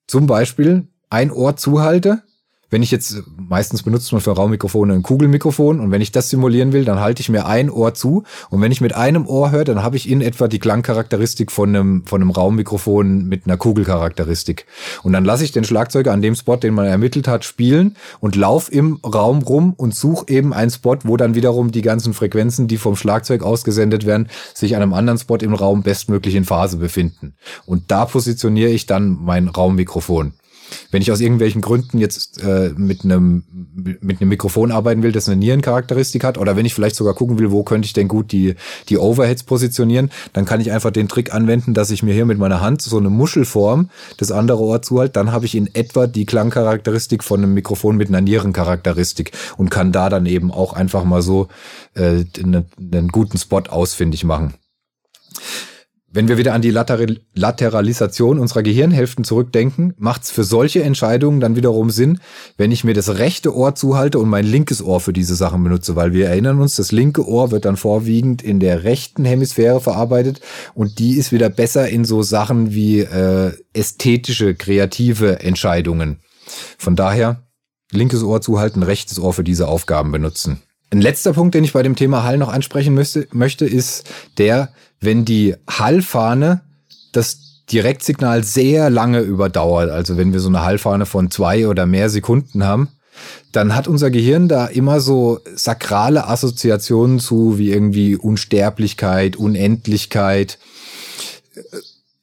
zum 0.06 0.26
Beispiel 0.26 0.88
ein 1.10 1.30
Ohr 1.30 1.56
zuhalte 1.56 2.22
wenn 2.70 2.82
ich 2.82 2.90
jetzt, 2.90 3.22
meistens 3.36 3.82
benutzt 3.82 4.12
man 4.12 4.20
für 4.20 4.32
Raummikrofone 4.32 4.94
ein 4.94 5.02
Kugelmikrofon 5.02 5.78
und 5.80 5.90
wenn 5.90 6.00
ich 6.00 6.12
das 6.12 6.30
simulieren 6.30 6.72
will, 6.72 6.84
dann 6.84 7.00
halte 7.00 7.20
ich 7.20 7.28
mir 7.28 7.46
ein 7.46 7.70
Ohr 7.70 7.94
zu 7.94 8.24
und 8.50 8.60
wenn 8.60 8.72
ich 8.72 8.80
mit 8.80 8.94
einem 8.94 9.26
Ohr 9.26 9.52
höre, 9.52 9.64
dann 9.64 9.82
habe 9.82 9.96
ich 9.96 10.08
in 10.08 10.20
etwa 10.20 10.48
die 10.48 10.58
Klangcharakteristik 10.58 11.52
von 11.52 11.68
einem, 11.68 12.04
von 12.06 12.20
einem 12.20 12.30
Raummikrofon 12.30 13.24
mit 13.24 13.46
einer 13.46 13.56
Kugelcharakteristik. 13.56 14.66
Und 15.02 15.12
dann 15.12 15.24
lasse 15.24 15.44
ich 15.44 15.52
den 15.52 15.64
Schlagzeuger 15.64 16.12
an 16.12 16.22
dem 16.22 16.34
Spot, 16.34 16.56
den 16.56 16.74
man 16.74 16.86
ermittelt 16.86 17.28
hat, 17.28 17.44
spielen 17.44 17.96
und 18.20 18.34
lauf 18.36 18.72
im 18.72 18.96
Raum 19.04 19.42
rum 19.42 19.74
und 19.76 19.94
suche 19.94 20.26
eben 20.28 20.52
einen 20.52 20.70
Spot, 20.70 20.98
wo 21.04 21.16
dann 21.16 21.34
wiederum 21.34 21.70
die 21.70 21.82
ganzen 21.82 22.14
Frequenzen, 22.14 22.66
die 22.66 22.78
vom 22.78 22.96
Schlagzeug 22.96 23.42
ausgesendet 23.42 24.06
werden, 24.06 24.28
sich 24.54 24.74
an 24.74 24.82
einem 24.82 24.94
anderen 24.94 25.18
Spot 25.18 25.36
im 25.36 25.54
Raum 25.54 25.82
bestmöglich 25.82 26.34
in 26.34 26.44
Phase 26.44 26.78
befinden. 26.78 27.34
Und 27.64 27.90
da 27.90 28.06
positioniere 28.06 28.70
ich 28.70 28.86
dann 28.86 29.18
mein 29.20 29.48
Raummikrofon. 29.48 30.34
Wenn 30.90 31.02
ich 31.02 31.12
aus 31.12 31.20
irgendwelchen 31.20 31.60
Gründen 31.60 31.98
jetzt 31.98 32.42
äh, 32.42 32.70
mit 32.76 33.04
einem 33.04 33.44
mit 34.00 34.20
einem 34.20 34.30
Mikrofon 34.30 34.72
arbeiten 34.72 35.02
will, 35.02 35.12
das 35.12 35.28
eine 35.28 35.36
Nierencharakteristik 35.36 36.24
hat, 36.24 36.38
oder 36.38 36.56
wenn 36.56 36.66
ich 36.66 36.74
vielleicht 36.74 36.96
sogar 36.96 37.14
gucken 37.14 37.38
will, 37.38 37.50
wo 37.50 37.62
könnte 37.62 37.86
ich 37.86 37.92
denn 37.92 38.08
gut 38.08 38.32
die 38.32 38.54
die 38.88 38.98
Overheads 38.98 39.44
positionieren, 39.44 40.10
dann 40.32 40.44
kann 40.44 40.60
ich 40.60 40.72
einfach 40.72 40.90
den 40.90 41.08
Trick 41.08 41.34
anwenden, 41.34 41.74
dass 41.74 41.90
ich 41.90 42.02
mir 42.02 42.14
hier 42.14 42.24
mit 42.26 42.38
meiner 42.38 42.60
Hand 42.60 42.82
so 42.82 42.96
eine 42.96 43.10
Muschelform 43.10 43.90
das 44.16 44.32
andere 44.32 44.60
Ohr 44.60 44.82
zuhalte, 44.82 45.12
dann 45.12 45.32
habe 45.32 45.46
ich 45.46 45.54
in 45.54 45.74
etwa 45.74 46.06
die 46.06 46.26
Klangcharakteristik 46.26 47.24
von 47.24 47.42
einem 47.42 47.54
Mikrofon 47.54 47.96
mit 47.96 48.08
einer 48.08 48.20
Nierencharakteristik 48.20 49.32
und 49.56 49.70
kann 49.70 49.92
da 49.92 50.08
dann 50.08 50.26
eben 50.26 50.50
auch 50.50 50.72
einfach 50.72 51.04
mal 51.04 51.22
so 51.22 51.48
äh, 51.94 52.24
einen, 52.42 52.66
einen 52.78 53.08
guten 53.08 53.38
Spot 53.38 53.62
ausfindig 53.68 54.24
machen. 54.24 54.54
Wenn 56.16 56.28
wir 56.28 56.38
wieder 56.38 56.54
an 56.54 56.62
die 56.62 56.70
Lateralisation 56.70 58.38
unserer 58.38 58.62
Gehirnhälften 58.62 59.22
zurückdenken, 59.22 59.92
macht 59.98 60.22
es 60.22 60.30
für 60.30 60.44
solche 60.44 60.82
Entscheidungen 60.82 61.40
dann 61.40 61.56
wiederum 61.56 61.90
Sinn, 61.90 62.20
wenn 62.56 62.72
ich 62.72 62.84
mir 62.84 62.94
das 62.94 63.18
rechte 63.18 63.54
Ohr 63.54 63.74
zuhalte 63.74 64.18
und 64.18 64.30
mein 64.30 64.46
linkes 64.46 64.82
Ohr 64.82 65.00
für 65.00 65.12
diese 65.12 65.34
Sachen 65.34 65.62
benutze, 65.62 65.94
weil 65.94 66.14
wir 66.14 66.28
erinnern 66.28 66.58
uns, 66.58 66.76
das 66.76 66.90
linke 66.90 67.28
Ohr 67.28 67.50
wird 67.50 67.66
dann 67.66 67.76
vorwiegend 67.76 68.40
in 68.40 68.60
der 68.60 68.82
rechten 68.82 69.26
Hemisphäre 69.26 69.82
verarbeitet 69.82 70.40
und 70.72 71.00
die 71.00 71.18
ist 71.18 71.32
wieder 71.32 71.50
besser 71.50 71.86
in 71.90 72.06
so 72.06 72.22
Sachen 72.22 72.72
wie 72.72 73.00
äh, 73.00 73.52
ästhetische, 73.74 74.54
kreative 74.54 75.40
Entscheidungen. 75.40 76.20
Von 76.78 76.96
daher 76.96 77.42
linkes 77.92 78.22
Ohr 78.22 78.40
zuhalten, 78.40 78.82
rechtes 78.82 79.18
Ohr 79.18 79.34
für 79.34 79.44
diese 79.44 79.68
Aufgaben 79.68 80.12
benutzen. 80.12 80.62
Ein 80.90 81.00
letzter 81.00 81.32
Punkt, 81.32 81.54
den 81.54 81.64
ich 81.64 81.72
bei 81.72 81.82
dem 81.82 81.96
Thema 81.96 82.22
Hall 82.22 82.38
noch 82.38 82.52
ansprechen 82.52 82.94
möchte, 82.94 83.26
möchte 83.32 83.66
ist 83.66 84.08
der, 84.38 84.70
wenn 85.00 85.24
die 85.24 85.54
Hallfahne 85.68 86.60
das 87.12 87.64
Direktsignal 87.70 88.44
sehr 88.44 88.90
lange 88.90 89.20
überdauert, 89.20 89.90
also 89.90 90.16
wenn 90.16 90.32
wir 90.32 90.40
so 90.40 90.48
eine 90.48 90.62
Hallfahne 90.62 91.06
von 91.06 91.30
zwei 91.30 91.66
oder 91.66 91.86
mehr 91.86 92.08
Sekunden 92.10 92.62
haben, 92.62 92.88
dann 93.50 93.74
hat 93.74 93.88
unser 93.88 94.10
Gehirn 94.10 94.48
da 94.48 94.66
immer 94.66 95.00
so 95.00 95.40
sakrale 95.54 96.28
Assoziationen 96.28 97.18
zu, 97.18 97.58
wie 97.58 97.70
irgendwie 97.70 98.14
Unsterblichkeit, 98.14 99.36
Unendlichkeit. 99.36 100.58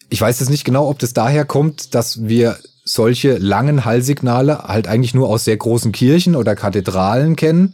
Ich 0.09 0.21
weiß 0.21 0.39
jetzt 0.39 0.49
nicht 0.49 0.63
genau, 0.63 0.87
ob 0.87 0.99
das 0.99 1.13
daher 1.13 1.43
kommt, 1.43 1.95
dass 1.95 2.27
wir 2.27 2.57
solche 2.85 3.37
langen 3.37 3.83
Hallsignale 3.83 4.59
halt 4.65 4.87
eigentlich 4.87 5.13
nur 5.13 5.27
aus 5.27 5.45
sehr 5.45 5.57
großen 5.57 5.91
Kirchen 5.91 6.35
oder 6.35 6.55
Kathedralen 6.55 7.35
kennen. 7.35 7.73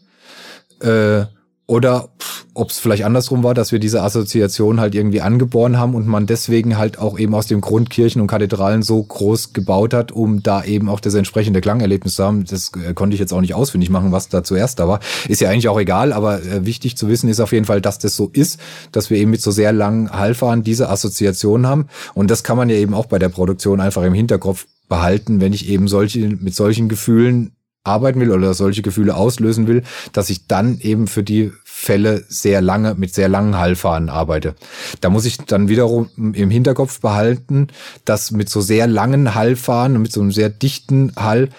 Äh, 0.82 1.26
oder 1.70 2.10
ob 2.56 2.72
es 2.72 2.80
vielleicht 2.80 3.06
andersrum 3.06 3.44
war, 3.44 3.54
dass 3.54 3.72
wir 3.72 3.78
diese 3.78 4.02
Assoziation 4.02 4.80
halt 4.80 4.96
irgendwie 4.96 5.22
angeboren 5.22 5.78
haben 5.78 5.94
und 5.94 6.08
man 6.08 6.26
deswegen 6.26 6.80
halt 6.80 6.98
auch 6.98 7.20
eben 7.20 7.36
aus 7.36 7.46
dem 7.46 7.62
Grund 7.62 7.92
Kirchen 7.92 8.22
und 8.22 8.28
Kathedralen 8.28 8.82
so 8.82 9.04
groß 9.04 9.54
gebaut 9.54 9.94
hat, 9.94 10.12
um 10.12 10.42
da 10.42 10.64
eben 10.64 10.90
auch 10.90 11.00
das 11.00 11.14
entsprechende 11.14 11.62
Klangerlebnis 11.62 12.16
zu 12.16 12.24
haben. 12.24 12.44
Das 12.46 12.72
äh, 12.84 12.96
konnte 12.96 13.14
ich 13.14 13.20
jetzt 13.20 13.32
auch 13.34 13.42
nicht 13.42 13.54
ausfindig 13.54 13.92
machen, 13.92 14.12
was 14.12 14.30
da 14.30 14.44
zuerst 14.44 14.80
da 14.80 14.88
war. 14.88 15.00
Ist 15.28 15.42
ja 15.42 15.52
eigentlich 15.52 15.70
auch 15.70 15.80
egal, 15.80 16.12
aber 16.12 16.44
äh, 16.44 16.66
wichtig 16.66 16.98
zu 16.98 17.08
wissen 17.08 17.30
ist 17.30 17.40
auf 17.40 17.52
jeden 17.52 17.66
Fall, 17.66 17.82
dass 17.82 18.00
das 18.00 18.16
so 18.16 18.32
ist, 18.34 18.60
dass 18.92 19.12
wir 19.12 19.20
eben 19.20 19.30
mit 19.30 19.42
so 19.42 19.52
sehr 19.52 19.72
langen 19.72 20.12
Hallfahren 20.12 20.64
diese 20.64 20.90
Assoziation 20.90 21.68
haben. 21.68 21.86
Und 22.16 22.32
das 22.32 22.44
kann 22.44 22.58
man 22.58 22.70
ja 22.70 22.78
eben 22.78 22.96
auch 22.96 23.06
bei 23.06 23.20
der 23.20 23.30
Produktion 23.30 23.80
einfach 23.80 24.02
im 24.02 24.16
Hinterkopf 24.16 24.66
behalten, 24.88 25.40
wenn 25.40 25.54
ich 25.54 25.70
eben 25.70 25.88
solche, 25.88 26.28
mit 26.28 26.56
solchen 26.56 26.90
Gefühlen 26.90 27.52
arbeiten 27.84 28.20
will 28.20 28.32
oder 28.32 28.54
solche 28.54 28.82
Gefühle 28.82 29.16
auslösen 29.16 29.68
will, 29.68 29.84
dass 30.12 30.30
ich 30.30 30.48
dann 30.48 30.80
eben 30.80 31.08
für 31.08 31.24
die 31.24 31.52
Fälle 31.64 32.26
sehr 32.28 32.62
lange 32.62 32.96
mit 32.96 33.14
sehr 33.14 33.30
langen 33.30 33.58
Hallfahnen 33.58 34.10
arbeite. 34.10 34.56
Da 35.02 35.10
muss 35.10 35.26
ich 35.26 35.38
dann 35.38 35.70
wiederum 35.70 36.10
im 36.18 36.50
Hinterkopf 36.50 37.00
behalten, 37.00 37.68
dass 38.04 38.32
mit 38.32 38.50
so 38.50 38.60
sehr 38.60 38.86
langen 38.86 39.34
Hallfahnen 39.34 39.96
und 39.96 40.04
mit 40.04 40.12
so 40.12 40.20
einem 40.22 40.32
sehr 40.32 40.50
dichten 40.50 41.14
Hall 41.16 41.50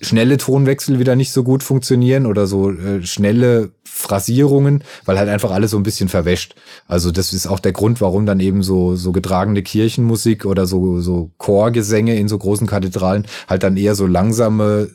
schnelle 0.00 0.38
Tonwechsel 0.38 0.98
wieder 0.98 1.14
nicht 1.14 1.30
so 1.30 1.44
gut 1.44 1.62
funktionieren 1.62 2.24
oder 2.24 2.46
so 2.46 2.70
äh, 2.70 3.02
schnelle 3.02 3.72
Phrasierungen, 3.84 4.82
weil 5.04 5.18
halt 5.18 5.28
einfach 5.28 5.50
alles 5.50 5.72
so 5.72 5.76
ein 5.76 5.82
bisschen 5.82 6.08
verwäscht. 6.08 6.54
Also 6.86 7.10
das 7.10 7.34
ist 7.34 7.46
auch 7.46 7.60
der 7.60 7.72
Grund, 7.72 8.00
warum 8.00 8.24
dann 8.24 8.40
eben 8.40 8.62
so 8.62 8.96
so 8.96 9.12
getragene 9.12 9.62
Kirchenmusik 9.62 10.46
oder 10.46 10.66
so 10.66 11.00
so 11.00 11.30
Chorgesänge 11.36 12.16
in 12.16 12.28
so 12.28 12.38
großen 12.38 12.66
Kathedralen 12.66 13.26
halt 13.46 13.62
dann 13.62 13.76
eher 13.76 13.94
so 13.94 14.06
langsame 14.06 14.88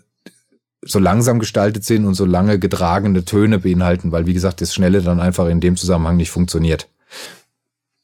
so 0.86 1.00
langsam 1.00 1.40
gestaltet 1.40 1.84
sind 1.84 2.06
und 2.06 2.14
so 2.14 2.26
lange 2.26 2.60
getragene 2.60 3.26
Töne 3.26 3.60
beinhalten, 3.60 4.12
weil 4.12 4.26
wie 4.26 4.34
gesagt, 4.34 4.62
das 4.62 4.74
Schnelle 4.74 5.02
dann 5.02 5.20
einfach 5.20 5.48
in 5.48 5.60
dem 5.60 5.76
Zusammenhang 5.76 6.18
nicht 6.18 6.30
funktioniert. 6.30 6.88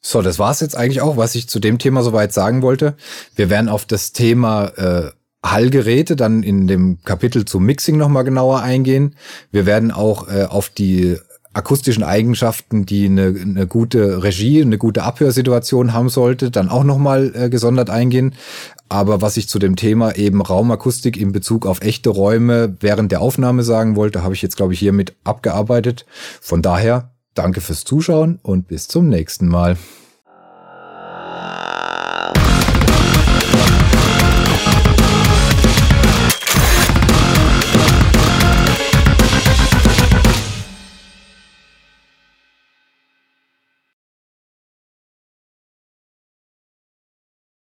So, 0.02 0.22
das 0.22 0.40
war's 0.40 0.62
jetzt 0.62 0.76
eigentlich 0.76 1.02
auch, 1.02 1.16
was 1.16 1.36
ich 1.36 1.48
zu 1.48 1.60
dem 1.60 1.78
Thema 1.78 2.02
soweit 2.02 2.34
sagen 2.34 2.64
wollte. 2.64 2.96
Wir 3.36 3.52
werden 3.52 3.70
auf 3.70 3.86
das 3.86 4.14
Thema 4.14 4.66
äh, 4.76 5.12
Hallgeräte 5.46 6.16
dann 6.16 6.42
in 6.42 6.68
dem 6.68 7.00
Kapitel 7.04 7.46
zum 7.46 7.66
Mixing 7.66 7.98
nochmal 7.98 8.24
genauer 8.24 8.62
eingehen. 8.62 9.16
Wir 9.52 9.68
werden 9.68 9.92
auch 9.92 10.28
äh, 10.28 10.46
auf 10.46 10.70
die 10.70 11.18
akustischen 11.54 12.04
Eigenschaften, 12.04 12.86
die 12.86 13.06
eine, 13.06 13.36
eine 13.40 13.68
gute 13.68 14.24
Regie, 14.24 14.62
eine 14.62 14.78
gute 14.78 15.04
Abhörsituation 15.04 15.94
haben 15.94 16.10
sollte, 16.10 16.50
dann 16.52 16.70
auch 16.70 16.84
nochmal 16.84 17.32
äh, 17.36 17.50
gesondert 17.50 17.90
eingehen. 17.90 18.36
Aber 18.90 19.22
was 19.22 19.38
ich 19.38 19.48
zu 19.48 19.60
dem 19.60 19.76
Thema 19.76 20.16
eben 20.16 20.42
Raumakustik 20.42 21.18
in 21.18 21.32
Bezug 21.32 21.66
auf 21.66 21.82
echte 21.82 22.10
Räume 22.10 22.76
während 22.80 23.12
der 23.12 23.22
Aufnahme 23.22 23.64
sagen 23.64 23.96
wollte, 23.96 24.24
habe 24.24 24.34
ich 24.34 24.42
jetzt, 24.42 24.58
glaube 24.58 24.74
ich, 24.74 24.80
hiermit 24.80 25.16
abgearbeitet. 25.24 26.06
Von 26.42 26.62
daher 26.62 27.12
danke 27.34 27.62
fürs 27.62 27.84
Zuschauen 27.84 28.40
und 28.42 28.68
bis 28.68 28.88
zum 28.88 29.08
nächsten 29.08 29.48
Mal. 29.48 29.78